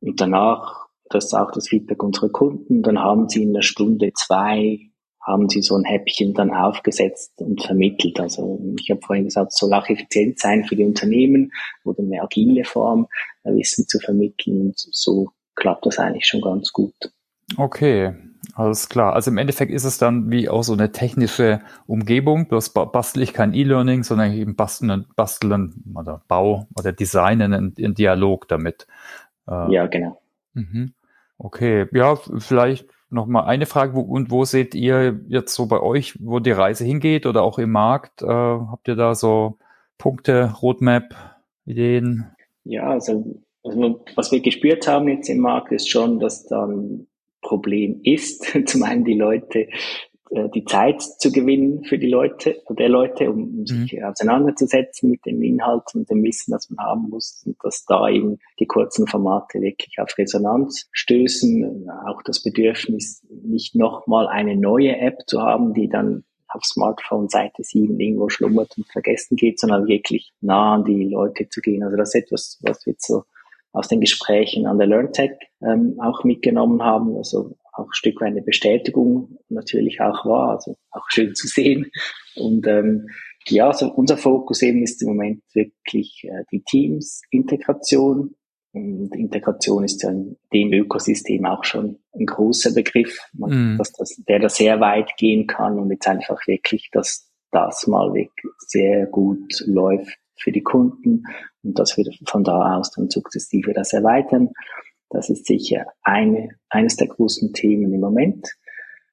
Und 0.00 0.20
danach, 0.20 0.88
das 1.08 1.26
ist 1.26 1.34
auch 1.34 1.50
das 1.50 1.68
Feedback 1.68 2.02
unserer 2.02 2.28
Kunden, 2.28 2.82
dann 2.82 2.98
haben 2.98 3.30
sie 3.30 3.42
in 3.42 3.54
der 3.54 3.62
Stunde 3.62 4.12
zwei 4.14 4.89
haben 5.22 5.48
sie 5.48 5.62
so 5.62 5.76
ein 5.76 5.84
Häppchen 5.84 6.34
dann 6.34 6.50
aufgesetzt 6.50 7.32
und 7.36 7.62
vermittelt. 7.62 8.18
Also 8.20 8.60
ich 8.78 8.90
habe 8.90 9.00
vorhin 9.02 9.24
gesagt, 9.24 9.52
soll 9.52 9.72
auch 9.74 9.88
effizient 9.88 10.38
sein 10.38 10.64
für 10.64 10.76
die 10.76 10.84
Unternehmen 10.84 11.52
oder 11.84 12.02
eine 12.02 12.22
agile 12.22 12.64
Form, 12.64 13.06
Wissen 13.44 13.86
zu 13.86 13.98
vermitteln. 13.98 14.60
Und 14.60 14.78
so 14.78 15.30
klappt 15.54 15.86
das 15.86 15.98
eigentlich 15.98 16.26
schon 16.26 16.40
ganz 16.40 16.72
gut. 16.72 16.94
Okay, 17.56 18.14
alles 18.54 18.88
klar. 18.88 19.14
Also 19.14 19.30
im 19.30 19.38
Endeffekt 19.38 19.72
ist 19.72 19.84
es 19.84 19.98
dann 19.98 20.30
wie 20.30 20.48
auch 20.48 20.62
so 20.62 20.72
eine 20.72 20.92
technische 20.92 21.60
Umgebung, 21.86 22.48
bloß 22.48 22.70
bastel 22.72 23.22
ich 23.22 23.34
kein 23.34 23.52
E-Learning, 23.52 24.02
sondern 24.02 24.32
eben 24.32 24.56
basteln, 24.56 25.06
basteln 25.16 25.84
oder 25.94 26.22
Bau 26.28 26.66
oder 26.78 26.92
designen 26.92 27.52
einen, 27.52 27.94
Dialog 27.94 28.48
damit. 28.48 28.86
Äh, 29.48 29.72
ja, 29.72 29.86
genau. 29.86 30.20
Mhm. 30.54 30.94
Okay, 31.36 31.86
ja, 31.92 32.16
vielleicht 32.16 32.86
noch 33.10 33.26
mal 33.26 33.44
eine 33.44 33.66
Frage, 33.66 33.94
wo, 33.94 34.00
und 34.00 34.30
wo 34.30 34.44
seht 34.44 34.74
ihr 34.74 35.20
jetzt 35.28 35.54
so 35.54 35.66
bei 35.66 35.80
euch, 35.80 36.14
wo 36.20 36.38
die 36.38 36.52
Reise 36.52 36.84
hingeht 36.84 37.26
oder 37.26 37.42
auch 37.42 37.58
im 37.58 37.70
Markt? 37.70 38.22
Äh, 38.22 38.26
habt 38.26 38.88
ihr 38.88 38.96
da 38.96 39.14
so 39.14 39.58
Punkte, 39.98 40.54
Roadmap, 40.62 41.14
Ideen? 41.66 42.26
Ja, 42.64 42.88
also, 42.88 43.40
also 43.64 44.04
was 44.14 44.32
wir 44.32 44.40
gespürt 44.40 44.86
haben 44.86 45.08
jetzt 45.08 45.28
im 45.28 45.40
Markt 45.40 45.72
ist 45.72 45.88
schon, 45.88 46.20
dass 46.20 46.46
dann 46.46 47.06
Problem 47.42 48.00
ist. 48.02 48.44
Zum 48.66 48.82
einen 48.82 49.04
die 49.04 49.14
Leute 49.14 49.68
die 50.30 50.64
Zeit 50.64 51.02
zu 51.02 51.32
gewinnen 51.32 51.82
für 51.84 51.98
die 51.98 52.08
Leute, 52.08 52.62
der 52.70 52.88
Leute, 52.88 53.30
um, 53.30 53.58
um 53.58 53.66
sich 53.66 53.94
mhm. 53.94 54.04
auseinanderzusetzen 54.04 55.10
mit 55.10 55.26
dem 55.26 55.42
Inhalt 55.42 55.82
und 55.94 56.08
dem 56.08 56.22
Wissen, 56.22 56.52
das 56.52 56.70
man 56.70 56.86
haben 56.86 57.08
muss, 57.10 57.42
und 57.44 57.56
dass 57.62 57.84
da 57.84 58.08
eben 58.08 58.38
die 58.60 58.66
kurzen 58.66 59.08
Formate 59.08 59.60
wirklich 59.60 59.98
auf 59.98 60.16
Resonanz 60.16 60.88
stößen, 60.92 61.88
auch 62.06 62.22
das 62.22 62.42
Bedürfnis, 62.42 63.26
nicht 63.42 63.74
nochmal 63.74 64.28
eine 64.28 64.56
neue 64.56 64.96
App 64.96 65.18
zu 65.26 65.42
haben, 65.42 65.74
die 65.74 65.88
dann 65.88 66.24
auf 66.48 66.64
Smartphone 66.64 67.28
Seite 67.28 67.62
7 67.62 67.98
irgendwo 67.98 68.28
schlummert 68.28 68.76
und 68.76 68.86
vergessen 68.86 69.36
geht, 69.36 69.58
sondern 69.58 69.86
wirklich 69.86 70.32
nah 70.40 70.74
an 70.74 70.84
die 70.84 71.08
Leute 71.08 71.48
zu 71.48 71.60
gehen. 71.60 71.82
Also 71.82 71.96
das 71.96 72.14
ist 72.14 72.26
etwas, 72.26 72.58
was 72.62 72.86
wir 72.86 72.94
so 72.98 73.24
aus 73.72 73.88
den 73.88 74.00
Gesprächen 74.00 74.66
an 74.66 74.78
der 74.78 74.88
LearnTech 74.88 75.32
ähm, 75.62 75.96
auch 76.00 76.24
mitgenommen 76.24 76.82
haben. 76.82 77.16
Also 77.16 77.56
auch 77.72 77.86
ein 77.86 77.92
Stück 77.92 78.20
weit 78.20 78.28
eine 78.28 78.42
Bestätigung 78.42 79.38
natürlich 79.48 80.00
auch 80.00 80.24
war, 80.26 80.50
also 80.50 80.76
auch 80.90 81.04
schön 81.08 81.34
zu 81.34 81.46
sehen. 81.46 81.90
Und 82.36 82.66
ähm, 82.66 83.08
ja, 83.46 83.68
also 83.68 83.92
unser 83.92 84.16
Fokus 84.16 84.62
eben 84.62 84.82
ist 84.82 85.02
im 85.02 85.08
Moment 85.08 85.42
wirklich 85.54 86.24
äh, 86.24 86.44
die 86.52 86.62
Teams-Integration. 86.62 88.34
Und 88.72 89.16
Integration 89.16 89.84
ist 89.84 90.02
ja 90.02 90.10
in 90.10 90.36
dem 90.52 90.72
Ökosystem 90.72 91.44
auch 91.44 91.64
schon 91.64 91.98
ein 92.12 92.26
großer 92.26 92.72
Begriff, 92.72 93.18
man, 93.32 93.74
mm. 93.74 93.78
dass 93.78 93.92
das, 93.92 94.14
der 94.28 94.38
da 94.38 94.48
sehr 94.48 94.78
weit 94.80 95.16
gehen 95.16 95.48
kann 95.48 95.78
und 95.78 95.90
jetzt 95.90 96.06
einfach 96.06 96.46
wirklich, 96.46 96.88
dass 96.92 97.28
das 97.50 97.88
mal 97.88 98.14
wirklich 98.14 98.52
sehr 98.58 99.06
gut 99.06 99.60
läuft 99.66 100.16
für 100.38 100.52
die 100.52 100.62
Kunden 100.62 101.24
und 101.62 101.78
dass 101.78 101.96
wir 101.96 102.04
von 102.26 102.44
da 102.44 102.76
aus 102.76 102.92
dann 102.92 103.10
sukzessive 103.10 103.72
das 103.72 103.92
erweitern. 103.92 104.50
Das 105.10 105.28
ist 105.28 105.46
sicher 105.46 105.86
eine, 106.02 106.50
eines 106.68 106.96
der 106.96 107.08
großen 107.08 107.52
Themen 107.52 107.92
im 107.92 108.00
Moment. 108.00 108.56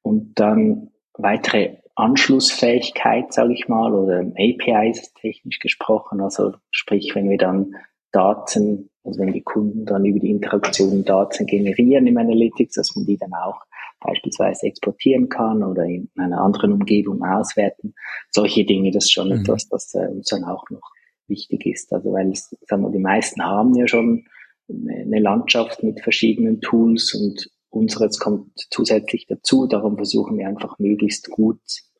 Und 0.01 0.39
dann 0.39 0.92
weitere 1.13 1.77
Anschlussfähigkeit, 1.96 3.34
sage 3.34 3.54
ich 3.54 3.68
mal, 3.68 3.94
oder 3.94 4.20
APIs 4.20 5.13
technisch 5.13 5.60
gesprochen. 5.60 6.22
Also 6.22 6.54
sprich, 6.70 7.16
wenn 7.16 7.30
wir 7.30 7.39
dann 7.39 7.75
Daten, 8.12 8.89
also 9.04 9.20
wenn 9.20 9.34
die 9.34 9.42
Kunden 9.42 9.86
dann 9.86 10.06
über 10.06 10.20
die 10.20 10.30
Interaktion 10.30 11.04
Daten 11.04 11.48
generieren 11.48 12.08
im 12.08 12.18
Analytics, 12.18 12.75
dass 12.75 12.96
man 12.96 13.06
die 13.06 13.18
dann 13.18 13.34
auch 13.34 13.62
beispielsweise 14.00 14.68
exportieren 14.68 15.27
kann 15.27 15.63
oder 15.63 15.84
in 15.86 16.10
einer 16.18 16.42
anderen 16.42 16.74
Umgebung 16.74 17.24
auswerten. 17.24 17.96
Solche 18.30 18.63
Dinge, 18.63 18.92
das 18.92 19.06
ist 19.06 19.13
schon 19.13 19.30
mhm. 19.30 19.42
etwas, 19.42 19.68
das 19.70 19.94
äh, 19.96 20.08
uns 20.08 20.27
dann 20.27 20.44
auch 20.44 20.70
noch 20.70 20.92
wichtig 21.27 21.66
ist. 21.66 21.92
Also 21.92 22.13
weil 22.13 22.32
sagen 22.34 22.84
wir, 22.84 22.92
die 22.92 23.00
meisten 23.00 23.44
haben 23.44 23.75
ja 23.75 23.88
schon 23.88 24.25
eine 24.69 25.19
Landschaft 25.19 25.83
mit 25.83 26.01
verschiedenen 26.01 26.62
Tools 26.62 27.13
und 27.13 27.50
unseres 27.69 28.19
kommt 28.19 28.51
zusätzlich 28.69 29.27
dazu. 29.27 29.67
Darum 29.67 29.97
versuchen 29.97 30.38
wir 30.38 30.47
einfach 30.47 30.79
möglichst 30.79 31.29
gut 31.29 31.59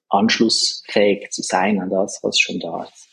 anschlussfähig 0.09 1.29
zu 1.31 1.41
sein 1.41 1.81
an 1.81 1.89
das, 1.89 2.19
was 2.24 2.39
schon 2.39 2.59
da 2.59 2.83
ist. 2.83 3.07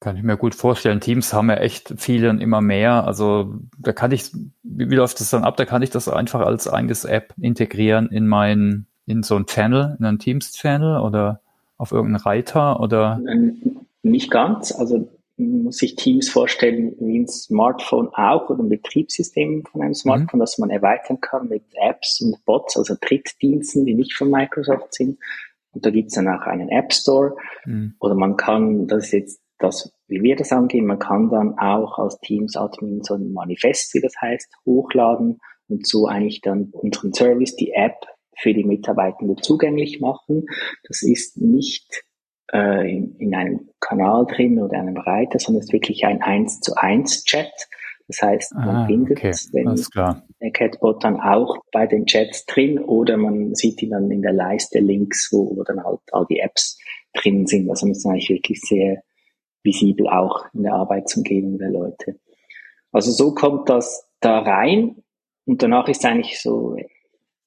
Kann 0.00 0.16
ich 0.16 0.22
mir 0.22 0.36
gut 0.36 0.54
vorstellen. 0.54 1.00
Teams 1.00 1.32
haben 1.32 1.50
ja 1.50 1.56
echt 1.56 1.94
viele 1.96 2.30
und 2.30 2.40
immer 2.40 2.60
mehr. 2.60 3.04
Also 3.04 3.54
da 3.78 3.92
kann 3.92 4.12
ich, 4.12 4.32
wie, 4.62 4.90
wie 4.90 4.94
läuft 4.94 5.18
das 5.20 5.30
dann 5.30 5.42
ab? 5.42 5.56
Da 5.56 5.64
kann 5.64 5.82
ich 5.82 5.90
das 5.90 6.08
einfach 6.08 6.40
als 6.40 6.68
eigenes 6.68 7.04
App 7.04 7.34
integrieren 7.40 8.08
in 8.08 8.28
mein, 8.28 8.86
in 9.06 9.24
so 9.24 9.34
ein 9.34 9.46
Channel, 9.46 9.96
in 9.98 10.04
einen 10.04 10.20
Teams-Channel 10.20 11.00
oder 11.00 11.40
auf 11.78 11.90
irgendeinen 11.90 12.22
Reiter 12.22 12.80
oder? 12.80 13.20
Nicht 14.02 14.30
ganz. 14.30 14.70
Also 14.72 15.08
muss 15.38 15.76
sich 15.76 15.94
Teams 15.94 16.28
vorstellen 16.28 16.94
wie 16.98 17.20
ein 17.20 17.28
Smartphone 17.28 18.08
auch 18.08 18.50
oder 18.50 18.62
ein 18.62 18.68
Betriebssystem 18.68 19.64
von 19.64 19.82
einem 19.82 19.94
Smartphone, 19.94 20.38
mhm. 20.38 20.42
das 20.42 20.58
man 20.58 20.70
erweitern 20.70 21.20
kann 21.20 21.48
mit 21.48 21.64
Apps 21.74 22.20
und 22.20 22.44
Bots, 22.44 22.76
also 22.76 22.94
Drittdiensten, 23.00 23.86
die 23.86 23.94
nicht 23.94 24.14
von 24.14 24.30
Microsoft 24.30 24.94
sind. 24.94 25.18
Und 25.72 25.86
da 25.86 25.90
gibt 25.90 26.08
es 26.08 26.14
dann 26.14 26.28
auch 26.28 26.42
einen 26.42 26.68
App 26.70 26.92
Store. 26.92 27.36
Mhm. 27.64 27.94
Oder 28.00 28.14
man 28.14 28.36
kann, 28.36 28.86
das 28.88 29.06
ist 29.06 29.12
jetzt 29.12 29.42
das, 29.58 29.92
wie 30.06 30.22
wir 30.22 30.36
das 30.36 30.52
angehen, 30.52 30.86
man 30.86 30.98
kann 30.98 31.30
dann 31.30 31.58
auch 31.58 31.98
als 31.98 32.18
Teams-Admin 32.20 33.02
so 33.02 33.14
ein 33.14 33.32
Manifest, 33.32 33.94
wie 33.94 34.00
das 34.00 34.14
heißt, 34.20 34.52
hochladen 34.64 35.38
und 35.68 35.86
so 35.86 36.06
eigentlich 36.06 36.40
dann 36.40 36.70
unseren 36.72 37.12
Service, 37.12 37.56
die 37.56 37.72
App 37.72 38.06
für 38.36 38.54
die 38.54 38.64
Mitarbeitenden 38.64 39.36
zugänglich 39.38 40.00
machen. 40.00 40.46
Das 40.86 41.02
ist 41.02 41.36
nicht 41.38 42.04
äh, 42.52 42.90
in, 42.90 43.16
in 43.16 43.34
einem 43.34 43.68
Kanal 43.80 44.26
drin 44.26 44.60
oder 44.60 44.78
einem 44.78 44.96
Reiter, 44.96 45.38
sondern 45.38 45.60
es 45.60 45.66
ist 45.66 45.72
wirklich 45.72 46.04
ein 46.04 46.22
1 46.22 46.60
zu 46.60 46.74
1 46.76 47.24
Chat. 47.24 47.52
Das 48.08 48.22
heißt, 48.22 48.54
man 48.54 48.68
ah, 48.68 48.86
findet 48.86 49.18
okay. 49.18 49.34
den, 49.52 49.76
der 50.40 50.50
Catbot 50.50 51.04
dann 51.04 51.20
auch 51.20 51.58
bei 51.72 51.86
den 51.86 52.06
Chats 52.06 52.46
drin 52.46 52.78
oder 52.78 53.18
man 53.18 53.54
sieht 53.54 53.82
ihn 53.82 53.90
dann 53.90 54.10
in 54.10 54.22
der 54.22 54.32
Leiste 54.32 54.78
links, 54.78 55.28
wo, 55.30 55.54
wo 55.54 55.62
dann 55.62 55.84
halt 55.84 56.00
all 56.12 56.24
die 56.26 56.40
Apps 56.40 56.78
drin 57.12 57.46
sind. 57.46 57.68
Also 57.68 57.86
das 57.86 57.98
ist 57.98 58.06
eigentlich 58.06 58.30
wirklich 58.30 58.60
sehr 58.62 59.02
visibel 59.62 60.08
auch 60.08 60.46
in 60.54 60.62
der 60.62 60.72
Arbeitsumgebung 60.72 61.58
der 61.58 61.70
Leute. 61.70 62.18
Also 62.92 63.10
so 63.10 63.34
kommt 63.34 63.68
das 63.68 64.08
da 64.20 64.38
rein 64.38 65.02
und 65.44 65.62
danach 65.62 65.88
ist 65.88 66.04
eigentlich 66.06 66.40
so 66.40 66.76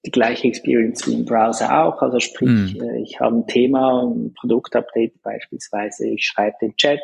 die 0.06 0.12
gleiche 0.12 0.48
Experience 0.48 1.06
wie 1.08 1.14
im 1.14 1.26
Browser 1.26 1.84
auch. 1.84 2.02
Also 2.02 2.20
sprich, 2.20 2.76
mm. 2.76 2.96
ich 3.04 3.20
habe 3.20 3.38
ein 3.38 3.48
Thema, 3.48 4.04
ein 4.04 4.34
Produktupdate 4.34 5.22
beispielsweise, 5.22 6.08
ich 6.08 6.26
schreibe 6.26 6.56
den 6.62 6.76
Chat, 6.76 7.02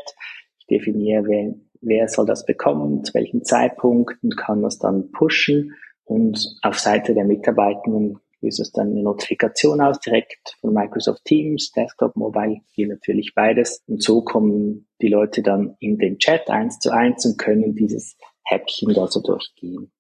ich 0.60 0.66
definiere, 0.68 1.24
wer, 1.28 1.54
wer 1.82 2.08
soll 2.08 2.26
das 2.26 2.46
bekommen, 2.46 3.04
zu 3.04 3.14
welchem 3.14 3.44
Zeitpunkt 3.44 4.22
und 4.24 4.36
kann 4.36 4.64
das 4.64 4.80
dann 4.80 5.12
pushen. 5.12 5.76
Und 6.06 6.56
auf 6.62 6.80
Seite 6.80 7.14
der 7.14 7.26
Mitarbeitenden 7.26 8.20
löst 8.42 8.60
es 8.60 8.72
dann 8.72 8.92
eine 8.92 9.04
Notifikation 9.04 9.82
aus, 9.82 10.00
direkt 10.00 10.58
von 10.62 10.74
Microsoft 10.74 11.26
Teams, 11.26 11.72
Desktop, 11.72 12.16
Mobile, 12.16 12.62
hier 12.72 12.88
natürlich 12.88 13.34
beides. 13.36 13.84
Und 13.88 14.02
so 14.02 14.22
kommen 14.22 14.88
die 15.02 15.10
Leute 15.10 15.42
dann 15.42 15.76
in 15.80 15.98
den 15.98 16.18
Chat 16.18 16.50
eins 16.50 16.80
zu 16.80 16.92
eins 16.92 17.26
und 17.26 17.38
können 17.38 17.76
dieses 17.76 18.18
Häppchen 18.44 18.94
da 18.94 19.08
so 19.08 19.22
durchgehen. 19.22 19.92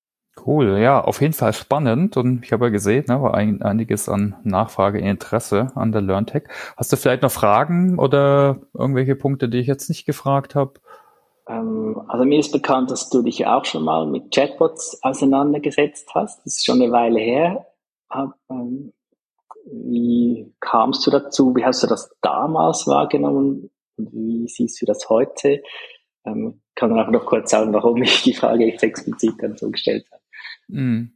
Cool, 0.47 0.79
ja, 0.79 1.03
auf 1.03 1.19
jeden 1.19 1.33
Fall 1.33 1.51
spannend 1.51 2.15
und 2.15 2.45
ich 2.45 2.53
habe 2.53 2.67
ja 2.67 2.71
gesehen, 2.71 3.03
ne, 3.09 3.21
war 3.21 3.33
ein, 3.33 3.61
einiges 3.61 4.07
an 4.07 4.37
Nachfrage, 4.45 4.97
Interesse 4.97 5.73
an 5.75 5.91
der 5.91 6.01
LearnTech. 6.01 6.43
Hast 6.77 6.89
du 6.93 6.95
vielleicht 6.95 7.23
noch 7.23 7.31
Fragen 7.31 7.99
oder 7.99 8.61
irgendwelche 8.73 9.17
Punkte, 9.17 9.49
die 9.49 9.57
ich 9.57 9.67
jetzt 9.67 9.89
nicht 9.89 10.05
gefragt 10.05 10.55
habe? 10.55 10.75
Ähm, 11.49 12.01
also 12.07 12.23
mir 12.23 12.39
ist 12.39 12.53
bekannt, 12.53 12.91
dass 12.91 13.09
du 13.09 13.23
dich 13.23 13.45
auch 13.45 13.65
schon 13.65 13.83
mal 13.83 14.07
mit 14.07 14.33
Chatbots 14.33 15.03
auseinandergesetzt 15.03 16.11
hast. 16.15 16.45
Das 16.45 16.53
ist 16.53 16.65
schon 16.65 16.81
eine 16.81 16.93
Weile 16.93 17.19
her. 17.19 17.67
Ähm, 18.49 18.93
wie 19.65 20.53
kamst 20.61 21.05
du 21.05 21.11
dazu? 21.11 21.53
Wie 21.57 21.65
hast 21.65 21.83
du 21.83 21.87
das 21.87 22.09
damals 22.21 22.87
wahrgenommen? 22.87 23.69
Und 23.97 24.13
wie 24.13 24.47
siehst 24.47 24.81
du 24.81 24.85
das 24.85 25.09
heute? 25.09 25.61
Ähm, 26.25 26.61
kann 26.73 26.91
man 26.91 27.05
auch 27.05 27.11
noch 27.11 27.25
kurz 27.25 27.51
sagen, 27.51 27.73
warum 27.73 28.01
ich 28.01 28.23
die 28.23 28.33
Frage 28.33 28.65
jetzt 28.65 28.83
explizit 28.83 29.33
dann 29.39 29.57
so 29.57 29.69
gestellt 29.71 30.05
habe. 30.09 30.16
Mhm. 30.67 31.13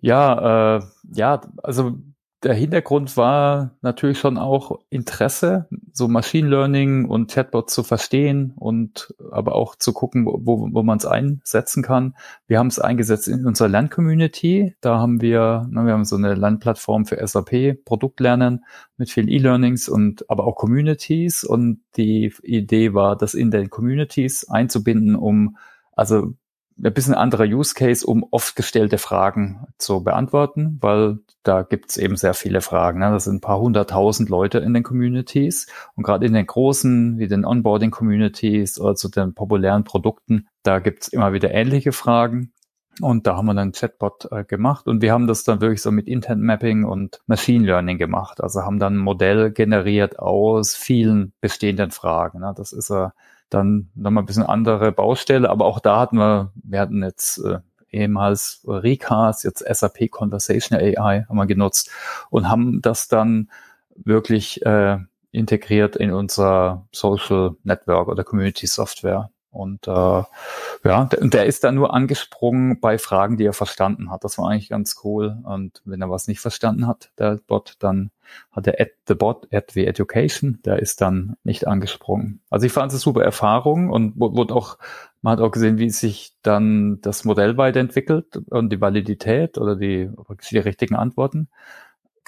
Ja, 0.00 0.78
äh, 0.78 0.82
ja, 1.12 1.40
also 1.62 1.98
der 2.42 2.54
Hintergrund 2.54 3.18
war 3.18 3.76
natürlich 3.82 4.18
schon 4.18 4.38
auch 4.38 4.80
Interesse, 4.88 5.68
so 5.92 6.08
Machine 6.08 6.48
Learning 6.48 7.04
und 7.04 7.30
Chatbots 7.30 7.74
zu 7.74 7.82
verstehen 7.82 8.54
und 8.56 9.14
aber 9.30 9.54
auch 9.54 9.76
zu 9.76 9.92
gucken, 9.92 10.24
wo, 10.24 10.70
wo 10.72 10.82
man 10.82 10.96
es 10.96 11.04
einsetzen 11.04 11.82
kann. 11.82 12.16
Wir 12.46 12.58
haben 12.58 12.68
es 12.68 12.78
eingesetzt 12.78 13.28
in 13.28 13.44
unserer 13.46 13.68
Lern-Community. 13.68 14.74
Da 14.80 14.98
haben 14.98 15.20
wir, 15.20 15.66
na, 15.70 15.84
wir 15.84 15.92
haben 15.92 16.06
so 16.06 16.16
eine 16.16 16.34
Lernplattform 16.34 17.04
für 17.04 17.24
SAP, 17.26 17.84
Produktlernen 17.84 18.64
mit 18.96 19.10
vielen 19.10 19.28
E-Learnings 19.28 19.90
und 19.90 20.28
aber 20.30 20.46
auch 20.46 20.56
Communities. 20.56 21.44
Und 21.44 21.82
die 21.98 22.32
Idee 22.42 22.94
war, 22.94 23.16
das 23.16 23.34
in 23.34 23.50
den 23.50 23.68
Communities 23.68 24.48
einzubinden, 24.48 25.14
um 25.14 25.58
also 25.92 26.32
ein 26.82 26.94
bisschen 26.94 27.14
anderer 27.14 27.44
Use 27.44 27.74
Case, 27.74 28.06
um 28.06 28.24
oft 28.30 28.56
gestellte 28.56 28.98
Fragen 28.98 29.66
zu 29.78 30.02
beantworten, 30.02 30.78
weil 30.80 31.18
da 31.42 31.62
gibt's 31.62 31.96
eben 31.96 32.16
sehr 32.16 32.34
viele 32.34 32.60
Fragen. 32.60 33.00
Ne? 33.00 33.10
Das 33.10 33.24
sind 33.24 33.36
ein 33.36 33.40
paar 33.40 33.60
hunderttausend 33.60 34.28
Leute 34.28 34.58
in 34.58 34.74
den 34.74 34.82
Communities 34.82 35.66
und 35.96 36.04
gerade 36.04 36.26
in 36.26 36.32
den 36.32 36.46
großen, 36.46 37.18
wie 37.18 37.28
den 37.28 37.44
Onboarding-Communities 37.44 38.80
oder 38.80 38.94
zu 38.94 39.08
den 39.08 39.34
populären 39.34 39.84
Produkten, 39.84 40.48
da 40.62 40.78
gibt's 40.78 41.08
immer 41.08 41.32
wieder 41.32 41.52
ähnliche 41.52 41.92
Fragen. 41.92 42.52
Und 43.00 43.26
da 43.26 43.36
haben 43.36 43.46
wir 43.46 43.54
dann 43.54 43.72
Chatbot 43.72 44.28
äh, 44.30 44.44
gemacht 44.44 44.86
und 44.86 45.00
wir 45.00 45.12
haben 45.12 45.26
das 45.26 45.44
dann 45.44 45.60
wirklich 45.62 45.80
so 45.80 45.90
mit 45.90 46.06
Intent 46.06 46.42
Mapping 46.42 46.84
und 46.84 47.20
Machine 47.26 47.64
Learning 47.64 47.96
gemacht. 47.96 48.42
Also 48.42 48.62
haben 48.62 48.78
dann 48.78 48.94
ein 48.94 48.98
Modell 48.98 49.52
generiert 49.52 50.18
aus 50.18 50.74
vielen 50.74 51.32
bestehenden 51.40 51.92
Fragen. 51.92 52.40
Ne? 52.40 52.52
Das 52.54 52.72
ist 52.72 52.90
äh, 52.90 53.08
dann 53.50 53.90
nochmal 53.94 54.22
ein 54.22 54.26
bisschen 54.26 54.44
andere 54.44 54.92
Baustelle, 54.92 55.50
aber 55.50 55.66
auch 55.66 55.80
da 55.80 56.00
hatten 56.00 56.16
wir, 56.16 56.52
wir 56.54 56.80
hatten 56.80 57.02
jetzt 57.02 57.38
äh, 57.44 57.58
ehemals 57.90 58.64
Recast, 58.66 59.44
jetzt 59.44 59.64
SAP 59.68 60.10
Conversational 60.10 60.84
AI 60.84 61.24
haben 61.28 61.36
wir 61.36 61.46
genutzt 61.46 61.90
und 62.30 62.48
haben 62.48 62.80
das 62.82 63.08
dann 63.08 63.50
wirklich 63.96 64.64
äh, 64.64 64.98
integriert 65.32 65.96
in 65.96 66.12
unser 66.12 66.86
Social 66.92 67.56
Network 67.64 68.08
oder 68.08 68.24
Community 68.24 68.66
Software. 68.66 69.30
Und 69.50 69.88
äh, 69.88 69.90
ja, 69.90 71.04
der, 71.04 71.26
der 71.28 71.46
ist 71.46 71.64
dann 71.64 71.74
nur 71.74 71.92
angesprungen 71.92 72.80
bei 72.80 72.98
Fragen, 72.98 73.36
die 73.36 73.44
er 73.44 73.52
verstanden 73.52 74.10
hat. 74.10 74.24
Das 74.24 74.38
war 74.38 74.48
eigentlich 74.48 74.68
ganz 74.68 75.00
cool. 75.04 75.38
Und 75.42 75.82
wenn 75.84 76.00
er 76.00 76.10
was 76.10 76.28
nicht 76.28 76.40
verstanden 76.40 76.86
hat, 76.86 77.10
der 77.18 77.40
Bot, 77.46 77.74
dann 77.80 78.10
hat 78.52 78.68
er 78.68 78.80
at 78.80 78.90
the 79.08 79.14
bot 79.14 79.52
at 79.52 79.72
the 79.72 79.86
education, 79.86 80.60
der 80.64 80.78
ist 80.78 81.00
dann 81.00 81.36
nicht 81.42 81.66
angesprungen. 81.66 82.40
Also 82.48 82.66
ich 82.66 82.72
fand 82.72 82.92
es 82.92 82.94
eine 82.94 83.00
super 83.00 83.24
Erfahrung 83.24 83.90
und 83.90 84.18
wurde 84.18 84.54
auch, 84.54 84.78
man 85.20 85.32
hat 85.32 85.40
auch 85.40 85.50
gesehen, 85.50 85.78
wie 85.78 85.90
sich 85.90 86.32
dann 86.42 87.00
das 87.00 87.24
Modell 87.24 87.56
weiterentwickelt 87.56 88.36
und 88.50 88.70
die 88.70 88.80
Validität 88.80 89.58
oder 89.58 89.74
die, 89.74 90.10
die 90.50 90.58
richtigen 90.58 90.94
Antworten 90.94 91.48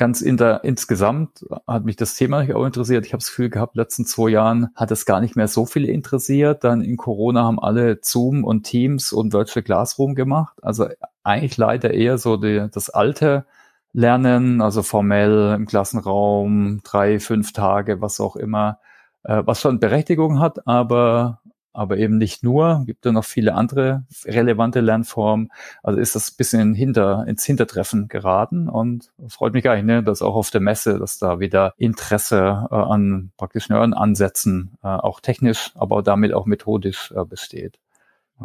ganz 0.02 0.20
in 0.20 0.36
der, 0.36 0.64
insgesamt 0.64 1.46
hat 1.64 1.84
mich 1.84 1.94
das 1.94 2.14
Thema 2.16 2.40
auch 2.56 2.66
interessiert. 2.66 3.06
Ich 3.06 3.12
habe 3.12 3.20
das 3.20 3.28
Gefühl 3.28 3.50
gehabt, 3.50 3.76
letzten 3.76 4.04
zwei 4.04 4.30
Jahren 4.30 4.70
hat 4.74 4.90
es 4.90 5.06
gar 5.06 5.20
nicht 5.20 5.36
mehr 5.36 5.46
so 5.46 5.64
viele 5.64 5.92
interessiert. 5.92 6.64
Dann 6.64 6.80
in 6.80 6.96
Corona 6.96 7.44
haben 7.44 7.60
alle 7.60 8.00
Zoom 8.02 8.42
und 8.42 8.64
Teams 8.64 9.12
und 9.12 9.32
Virtual 9.32 9.62
Classroom 9.62 10.16
gemacht. 10.16 10.58
Also 10.60 10.88
eigentlich 11.22 11.56
leider 11.56 11.94
eher 11.94 12.18
so 12.18 12.36
die, 12.36 12.66
das 12.72 12.90
alte 12.90 13.46
Lernen, 13.92 14.60
also 14.60 14.82
formell 14.82 15.54
im 15.54 15.66
Klassenraum, 15.66 16.80
drei, 16.82 17.20
fünf 17.20 17.52
Tage, 17.52 18.00
was 18.00 18.18
auch 18.18 18.34
immer, 18.34 18.80
äh, 19.22 19.44
was 19.46 19.60
schon 19.60 19.78
Berechtigung 19.78 20.40
hat, 20.40 20.66
aber 20.66 21.41
aber 21.72 21.96
eben 21.96 22.18
nicht 22.18 22.42
nur, 22.42 22.82
gibt 22.86 23.04
ja 23.04 23.12
noch 23.12 23.24
viele 23.24 23.54
andere 23.54 24.04
relevante 24.24 24.80
Lernformen. 24.80 25.50
Also 25.82 26.00
ist 26.00 26.14
das 26.14 26.30
ein 26.30 26.36
bisschen 26.36 26.74
hinter, 26.74 27.24
ins 27.26 27.44
Hintertreffen 27.44 28.08
geraten 28.08 28.68
und 28.68 29.10
freut 29.28 29.54
mich 29.54 29.68
eigentlich, 29.68 29.84
ne, 29.84 30.02
dass 30.02 30.22
auch 30.22 30.34
auf 30.34 30.50
der 30.50 30.60
Messe, 30.60 30.98
dass 30.98 31.18
da 31.18 31.40
wieder 31.40 31.74
Interesse 31.76 32.68
äh, 32.70 32.74
an 32.74 33.32
praktisch 33.36 33.68
neuen 33.68 33.94
Ansätzen, 33.94 34.76
äh, 34.82 34.88
auch 34.88 35.20
technisch, 35.20 35.72
aber 35.74 36.02
damit 36.02 36.34
auch 36.34 36.46
methodisch 36.46 37.12
äh, 37.16 37.24
besteht. 37.24 37.78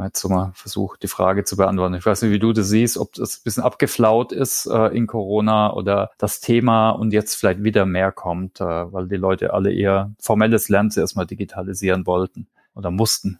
Jetzt 0.03 0.23
mal 0.29 0.51
versucht, 0.53 1.01
die 1.01 1.07
Frage 1.07 1.43
zu 1.43 1.57
beantworten. 1.57 1.95
Ich 1.95 2.05
weiß 2.05 2.21
nicht, 2.21 2.31
wie 2.31 2.37
du 2.37 2.53
das 2.53 2.67
siehst, 2.67 2.99
ob 2.99 3.13
das 3.13 3.37
ein 3.37 3.43
bisschen 3.43 3.63
abgeflaut 3.63 4.31
ist 4.31 4.67
äh, 4.67 4.95
in 4.95 5.07
Corona 5.07 5.73
oder 5.73 6.11
das 6.19 6.39
Thema 6.39 6.91
und 6.91 7.13
jetzt 7.13 7.33
vielleicht 7.33 7.63
wieder 7.63 7.87
mehr 7.87 8.11
kommt, 8.11 8.61
äh, 8.61 8.63
weil 8.63 9.07
die 9.07 9.15
Leute 9.15 9.53
alle 9.53 9.73
eher 9.73 10.13
formelles 10.19 10.69
Lernen 10.69 10.91
zuerst 10.91 11.15
mal 11.15 11.25
digitalisieren 11.25 12.05
wollten 12.05 12.47
oder 12.77 12.91
mussten? 12.91 13.39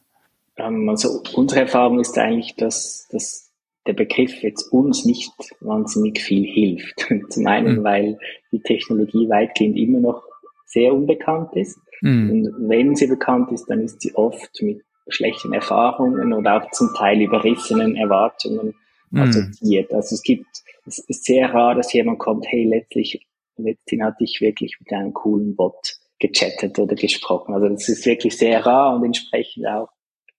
Ähm, 0.56 0.88
also 0.88 1.22
unsere 1.34 1.62
Erfahrung 1.62 2.00
ist 2.00 2.18
eigentlich, 2.18 2.56
dass, 2.56 3.08
dass 3.10 3.50
der 3.86 3.94
Begriff 3.94 4.42
jetzt 4.42 4.70
uns 4.72 5.04
nicht 5.04 5.32
wahnsinnig 5.60 6.20
viel 6.20 6.44
hilft. 6.44 7.06
Zum 7.30 7.46
einen, 7.46 7.80
mhm. 7.80 7.84
weil 7.84 8.18
die 8.52 8.60
Technologie 8.60 9.28
weitgehend 9.28 9.78
immer 9.78 10.00
noch 10.00 10.22
sehr 10.66 10.92
unbekannt 10.92 11.54
ist. 11.54 11.78
Mhm. 12.02 12.30
Und 12.30 12.68
wenn 12.68 12.94
sie 12.94 13.06
bekannt 13.06 13.50
ist, 13.52 13.66
dann 13.66 13.80
ist 13.80 14.02
sie 14.02 14.14
oft 14.14 14.62
mit 14.62 14.82
schlechten 15.08 15.54
Erfahrungen 15.54 16.34
oder 16.34 16.56
auch 16.62 16.70
zum 16.72 16.92
Teil 16.94 17.22
überrissenen 17.22 17.96
Erwartungen 17.96 18.74
mhm. 19.10 19.20
assoziiert. 19.20 19.92
Also 19.94 20.16
es 20.16 20.22
gibt, 20.22 20.46
es 20.84 20.98
ist 20.98 21.24
sehr 21.24 21.52
rar, 21.52 21.74
dass 21.74 21.92
jemand 21.92 22.18
kommt, 22.18 22.46
hey, 22.46 22.64
letztlich, 22.64 23.26
letztlich 23.56 24.02
hatte 24.02 24.24
ich 24.24 24.40
wirklich 24.40 24.76
mit 24.80 24.92
einem 24.92 25.14
coolen 25.14 25.56
Bot 25.56 25.96
gechattet 26.18 26.78
oder 26.78 26.94
gesprochen. 26.94 27.54
Also 27.54 27.68
das 27.68 27.88
ist 27.88 28.06
wirklich 28.06 28.36
sehr 28.36 28.64
rar 28.64 28.96
und 28.96 29.04
entsprechend 29.04 29.66
auch 29.66 29.88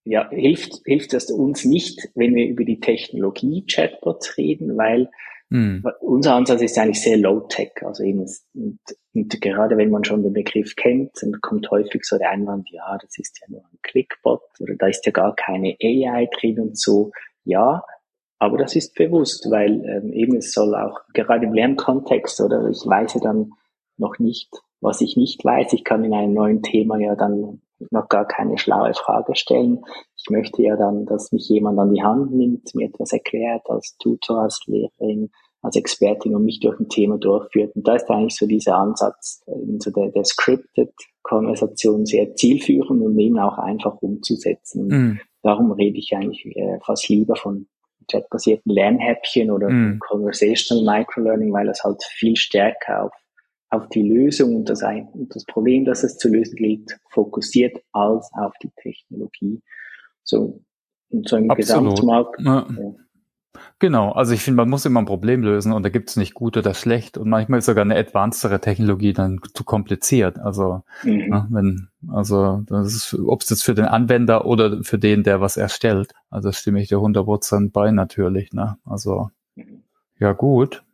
ja, 0.04 0.28
hilft, 0.30 0.80
hilft 0.84 1.12
das 1.12 1.30
uns 1.30 1.64
nicht, 1.64 2.08
wenn 2.14 2.34
wir 2.34 2.46
über 2.46 2.64
die 2.64 2.80
Technologie 2.80 3.64
Chatbots 3.66 4.38
reden, 4.38 4.76
weil 4.76 5.10
hm. 5.50 5.84
unser 6.00 6.34
Ansatz 6.34 6.62
ist 6.62 6.78
eigentlich 6.78 7.02
sehr 7.02 7.18
low-tech. 7.18 7.72
Also 7.82 8.04
eben, 8.04 8.26
und, 8.54 8.78
und, 9.14 9.40
gerade 9.40 9.76
wenn 9.76 9.90
man 9.90 10.04
schon 10.04 10.22
den 10.22 10.32
Begriff 10.32 10.74
kennt, 10.76 11.10
dann 11.20 11.40
kommt 11.40 11.70
häufig 11.70 12.04
so 12.04 12.18
der 12.18 12.30
Einwand, 12.30 12.68
ja, 12.70 12.96
das 13.00 13.18
ist 13.18 13.40
ja 13.40 13.46
nur 13.50 13.60
ein 13.60 13.78
Clickbot 13.82 14.42
oder 14.60 14.74
da 14.78 14.86
ist 14.86 15.04
ja 15.04 15.12
gar 15.12 15.34
keine 15.34 15.76
AI 15.82 16.28
drin 16.38 16.60
und 16.60 16.78
so. 16.78 17.10
Ja, 17.44 17.82
aber 18.38 18.56
das 18.56 18.76
ist 18.76 18.94
bewusst, 18.94 19.50
weil 19.50 19.84
ähm, 19.84 20.12
eben 20.12 20.36
es 20.36 20.52
soll 20.52 20.74
auch 20.74 21.00
gerade 21.12 21.46
im 21.46 21.52
Lernkontext 21.52 22.40
oder 22.40 22.68
ich 22.70 22.78
weiß 22.86 23.14
ja 23.14 23.20
dann 23.20 23.52
noch 23.98 24.18
nicht, 24.18 24.48
was 24.80 25.00
ich 25.00 25.16
nicht 25.16 25.44
weiß. 25.44 25.72
Ich 25.72 25.84
kann 25.84 26.04
in 26.04 26.14
einem 26.14 26.34
neuen 26.34 26.62
Thema 26.62 26.98
ja 26.98 27.14
dann 27.14 27.60
noch 27.90 28.08
gar 28.08 28.26
keine 28.26 28.58
schlaue 28.58 28.92
Frage 28.94 29.34
stellen. 29.34 29.82
Ich 30.16 30.30
möchte 30.30 30.62
ja 30.62 30.76
dann, 30.76 31.06
dass 31.06 31.32
mich 31.32 31.48
jemand 31.48 31.78
an 31.78 31.94
die 31.94 32.02
Hand 32.02 32.32
nimmt, 32.32 32.74
mir 32.74 32.88
etwas 32.88 33.12
erklärt, 33.12 33.62
als 33.68 33.96
Tutor, 33.98 34.42
als 34.42 34.60
Lehrerin, 34.66 35.30
als 35.62 35.76
Expertin 35.76 36.34
und 36.34 36.44
mich 36.44 36.60
durch 36.60 36.78
ein 36.78 36.88
Thema 36.88 37.18
durchführt. 37.18 37.74
Und 37.74 37.86
da 37.86 37.94
ist 37.94 38.10
eigentlich 38.10 38.36
so 38.36 38.46
dieser 38.46 38.76
Ansatz, 38.76 39.42
so 39.78 39.90
der, 39.90 40.10
der 40.10 40.24
Scripted 40.24 40.92
Konversation 41.22 42.06
sehr 42.06 42.34
zielführend 42.34 43.02
und 43.02 43.18
eben 43.18 43.38
auch 43.38 43.58
einfach 43.58 43.96
umzusetzen. 44.00 44.86
Mm. 44.88 45.20
Darum 45.42 45.70
rede 45.72 45.98
ich 45.98 46.14
eigentlich 46.14 46.46
äh, 46.56 46.78
fast 46.84 47.08
lieber 47.08 47.36
von 47.36 47.66
chatbasierten 48.10 48.72
Lernhäppchen 48.72 49.50
oder 49.50 49.68
mm. 49.68 50.00
Conversational 50.00 50.84
Microlearning, 50.84 51.52
weil 51.52 51.68
es 51.68 51.84
halt 51.84 52.02
viel 52.04 52.36
stärker 52.36 53.04
auf 53.04 53.12
auf 53.70 53.88
die 53.88 54.02
Lösung 54.02 54.56
und 54.56 54.68
das, 54.68 54.82
ein, 54.82 55.08
das 55.32 55.44
Problem, 55.44 55.84
das 55.84 56.02
es 56.02 56.18
zu 56.18 56.28
lösen 56.28 56.56
gilt, 56.56 56.98
fokussiert 57.10 57.78
als 57.92 58.30
auf 58.34 58.52
die 58.62 58.70
Technologie. 58.76 59.62
So, 60.24 60.60
und 61.10 61.28
so 61.28 61.36
im 61.36 61.50
Absolut. 61.50 61.90
Gesamtmarkt. 61.96 62.40
Ja. 62.40 62.66
Ja. 62.68 62.94
Genau, 63.78 64.12
also 64.12 64.32
ich 64.32 64.42
finde, 64.42 64.56
man 64.58 64.68
muss 64.68 64.84
immer 64.84 65.00
ein 65.00 65.06
Problem 65.06 65.42
lösen 65.42 65.72
und 65.72 65.82
da 65.82 65.88
gibt 65.88 66.10
es 66.10 66.16
nicht 66.16 66.34
gut 66.34 66.56
oder 66.56 66.72
schlecht 66.74 67.18
und 67.18 67.28
manchmal 67.28 67.58
ist 67.58 67.66
sogar 67.66 67.82
eine 67.82 67.96
advancedere 67.96 68.60
Technologie 68.60 69.12
dann 69.12 69.40
zu 69.54 69.64
kompliziert. 69.64 70.38
Also 70.38 70.82
mhm. 71.02 71.28
ne, 71.28 71.46
wenn, 71.50 71.88
also 72.08 72.62
das 72.66 72.94
ist, 72.94 73.14
ob 73.14 73.42
es 73.42 73.50
jetzt 73.50 73.64
für 73.64 73.74
den 73.74 73.86
Anwender 73.86 74.44
oder 74.44 74.84
für 74.84 74.98
den, 74.98 75.24
der 75.24 75.40
was 75.40 75.56
erstellt. 75.56 76.12
Also 76.30 76.52
stimme 76.52 76.80
ich 76.80 76.88
dir 76.88 76.98
100% 76.98 77.72
bei 77.72 77.90
natürlich. 77.90 78.52
Ne? 78.52 78.76
Also 78.84 79.30
mhm. 79.56 79.82
ja 80.18 80.32
gut. 80.32 80.84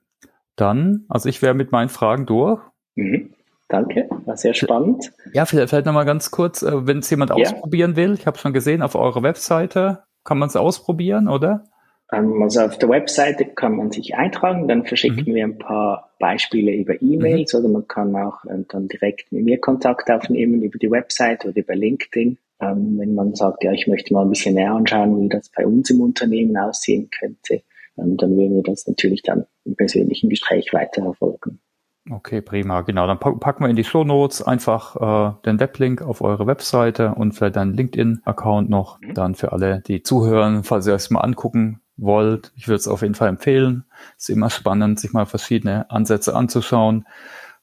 Dann, 0.56 1.04
also 1.08 1.28
ich 1.28 1.42
wäre 1.42 1.54
mit 1.54 1.72
meinen 1.72 1.88
Fragen 1.88 2.26
durch. 2.26 2.60
Mhm. 2.94 3.34
Danke, 3.68 4.08
war 4.24 4.36
sehr 4.36 4.54
spannend. 4.54 5.12
Ja, 5.32 5.44
vielleicht, 5.44 5.70
vielleicht 5.70 5.86
nochmal 5.86 6.04
ganz 6.04 6.30
kurz, 6.30 6.62
äh, 6.62 6.86
wenn 6.86 6.98
es 6.98 7.10
jemand 7.10 7.30
ja. 7.30 7.36
ausprobieren 7.36 7.96
will, 7.96 8.14
ich 8.14 8.26
habe 8.26 8.38
schon 8.38 8.52
gesehen, 8.52 8.80
auf 8.80 8.94
eurer 8.94 9.22
Webseite 9.22 10.04
kann 10.24 10.38
man 10.38 10.48
es 10.48 10.56
ausprobieren, 10.56 11.28
oder? 11.28 11.64
Ähm, 12.12 12.42
also 12.42 12.60
auf 12.60 12.78
der 12.78 12.88
Webseite 12.88 13.44
kann 13.44 13.76
man 13.76 13.90
sich 13.90 14.14
eintragen, 14.14 14.68
dann 14.68 14.84
verschicken 14.84 15.24
mhm. 15.26 15.34
wir 15.34 15.44
ein 15.44 15.58
paar 15.58 16.12
Beispiele 16.18 16.72
über 16.72 17.00
E-Mails 17.02 17.52
mhm. 17.52 17.60
oder 17.60 17.68
man 17.68 17.88
kann 17.88 18.14
auch 18.14 18.44
äh, 18.44 18.64
dann 18.68 18.88
direkt 18.88 19.32
mit 19.32 19.44
mir 19.44 19.58
Kontakt 19.58 20.10
aufnehmen 20.10 20.62
über 20.62 20.78
die 20.78 20.90
Webseite 20.90 21.48
oder 21.48 21.58
über 21.58 21.74
LinkedIn. 21.74 22.38
Ähm, 22.60 22.98
wenn 22.98 23.14
man 23.14 23.34
sagt, 23.34 23.64
ja, 23.64 23.72
ich 23.72 23.86
möchte 23.86 24.14
mal 24.14 24.22
ein 24.22 24.30
bisschen 24.30 24.54
näher 24.54 24.72
anschauen, 24.72 25.20
wie 25.20 25.28
das 25.28 25.50
bei 25.54 25.66
uns 25.66 25.90
im 25.90 26.00
Unternehmen 26.00 26.56
aussehen 26.56 27.10
könnte, 27.10 27.54
ähm, 27.54 27.62
dann 27.96 28.36
würden 28.36 28.56
wir 28.56 28.62
das 28.62 28.86
natürlich 28.86 29.22
dann 29.22 29.46
im 29.64 29.76
persönlichen 29.76 30.28
Gespräch 30.30 30.72
weiter 30.72 31.02
verfolgen. 31.02 31.60
Okay, 32.08 32.40
prima. 32.40 32.82
Genau, 32.82 33.06
dann 33.06 33.18
packen 33.18 33.64
wir 33.64 33.68
in 33.68 33.74
die 33.76 33.82
Show 33.82 34.04
Notes 34.04 34.40
einfach 34.40 34.96
äh, 34.96 35.34
den 35.44 35.58
Weblink 35.58 36.02
auf 36.02 36.20
eure 36.20 36.46
Webseite 36.46 37.14
und 37.16 37.32
vielleicht 37.32 37.56
deinen 37.56 37.74
LinkedIn-Account 37.74 38.70
noch. 38.70 39.00
Mhm. 39.00 39.14
Dann 39.14 39.34
für 39.34 39.52
alle, 39.52 39.82
die 39.86 40.02
zuhören, 40.02 40.62
falls 40.62 40.86
ihr 40.86 40.94
es 40.94 41.10
mal 41.10 41.20
angucken 41.20 41.80
wollt. 41.96 42.52
Ich 42.56 42.68
würde 42.68 42.76
es 42.76 42.86
auf 42.86 43.02
jeden 43.02 43.14
Fall 43.14 43.28
empfehlen. 43.28 43.84
Ist 44.16 44.30
immer 44.30 44.50
spannend, 44.50 45.00
sich 45.00 45.12
mal 45.12 45.26
verschiedene 45.26 45.90
Ansätze 45.90 46.36
anzuschauen. 46.36 47.06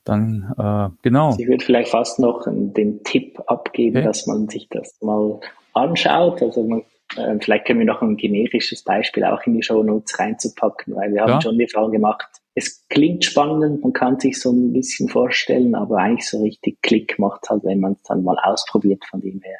Dann 0.03 0.53
äh, 0.57 0.89
genau. 1.01 1.35
Ich 1.37 1.47
würde 1.47 1.63
vielleicht 1.63 1.91
fast 1.91 2.19
noch 2.19 2.45
den 2.45 3.01
Tipp 3.03 3.39
abgeben, 3.47 3.97
okay. 3.97 4.05
dass 4.05 4.27
man 4.27 4.49
sich 4.49 4.67
das 4.69 4.97
mal 5.01 5.39
anschaut. 5.73 6.41
Also 6.41 6.63
man, 6.63 6.83
äh, 7.17 7.37
vielleicht 7.39 7.65
können 7.65 7.79
wir 7.79 7.85
noch 7.85 8.01
ein 8.01 8.17
generisches 8.17 8.83
Beispiel 8.83 9.23
auch 9.25 9.41
in 9.45 9.53
die 9.53 9.63
Show 9.63 9.83
Notes 9.83 10.19
reinzupacken, 10.19 10.95
weil 10.95 11.13
wir 11.13 11.21
haben 11.21 11.31
ja. 11.31 11.41
schon 11.41 11.57
die 11.57 11.63
Erfahrung 11.63 11.91
gemacht, 11.91 12.27
es 12.55 12.87
klingt 12.87 13.25
spannend, 13.25 13.81
man 13.81 13.93
kann 13.93 14.19
sich 14.19 14.39
so 14.39 14.51
ein 14.51 14.73
bisschen 14.73 15.09
vorstellen, 15.09 15.75
aber 15.75 15.97
eigentlich 15.97 16.29
so 16.29 16.41
richtig 16.41 16.81
Klick 16.81 17.17
macht 17.17 17.49
halt, 17.49 17.63
wenn 17.63 17.79
man 17.79 17.93
es 17.93 18.03
dann 18.03 18.23
mal 18.23 18.37
ausprobiert, 18.43 19.03
von 19.05 19.21
dem 19.21 19.41
her. 19.41 19.57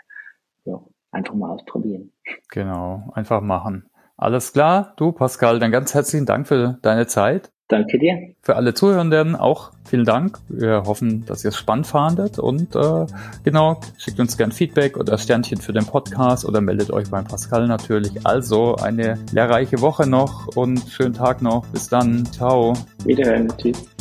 Ja, 0.65 0.79
einfach 1.11 1.33
mal 1.33 1.49
ausprobieren. 1.49 2.11
Genau, 2.49 3.11
einfach 3.13 3.41
machen. 3.41 3.89
Alles 4.15 4.53
klar, 4.53 4.93
du 4.97 5.11
Pascal, 5.11 5.59
dann 5.59 5.71
ganz 5.71 5.93
herzlichen 5.93 6.25
Dank 6.25 6.47
für 6.47 6.77
deine 6.81 7.07
Zeit. 7.07 7.52
Danke 7.67 7.97
dir. 7.97 8.33
Für 8.41 8.55
alle 8.55 8.73
Zuhörenden 8.73 9.35
auch 9.35 9.71
vielen 9.85 10.05
Dank. 10.05 10.39
Wir 10.49 10.83
hoffen, 10.85 11.25
dass 11.25 11.43
ihr 11.45 11.49
es 11.49 11.57
spannend 11.57 11.87
fandet 11.87 12.37
und 12.37 12.75
äh, 12.75 13.05
genau, 13.43 13.79
schickt 13.97 14.19
uns 14.19 14.37
gern 14.37 14.51
Feedback 14.51 14.97
oder 14.97 15.17
Sternchen 15.17 15.59
für 15.59 15.73
den 15.73 15.85
Podcast 15.85 16.45
oder 16.45 16.61
meldet 16.61 16.91
euch 16.91 17.09
beim 17.09 17.25
Pascal 17.25 17.67
natürlich. 17.67 18.25
Also 18.25 18.75
eine 18.75 19.17
lehrreiche 19.31 19.81
Woche 19.81 20.07
noch 20.07 20.55
und 20.55 20.79
schönen 20.89 21.13
Tag 21.13 21.41
noch. 21.41 21.65
Bis 21.67 21.87
dann. 21.87 22.25
Ciao. 22.25 22.73
Wiederhören. 23.05 23.47
Tschüss. 23.57 23.92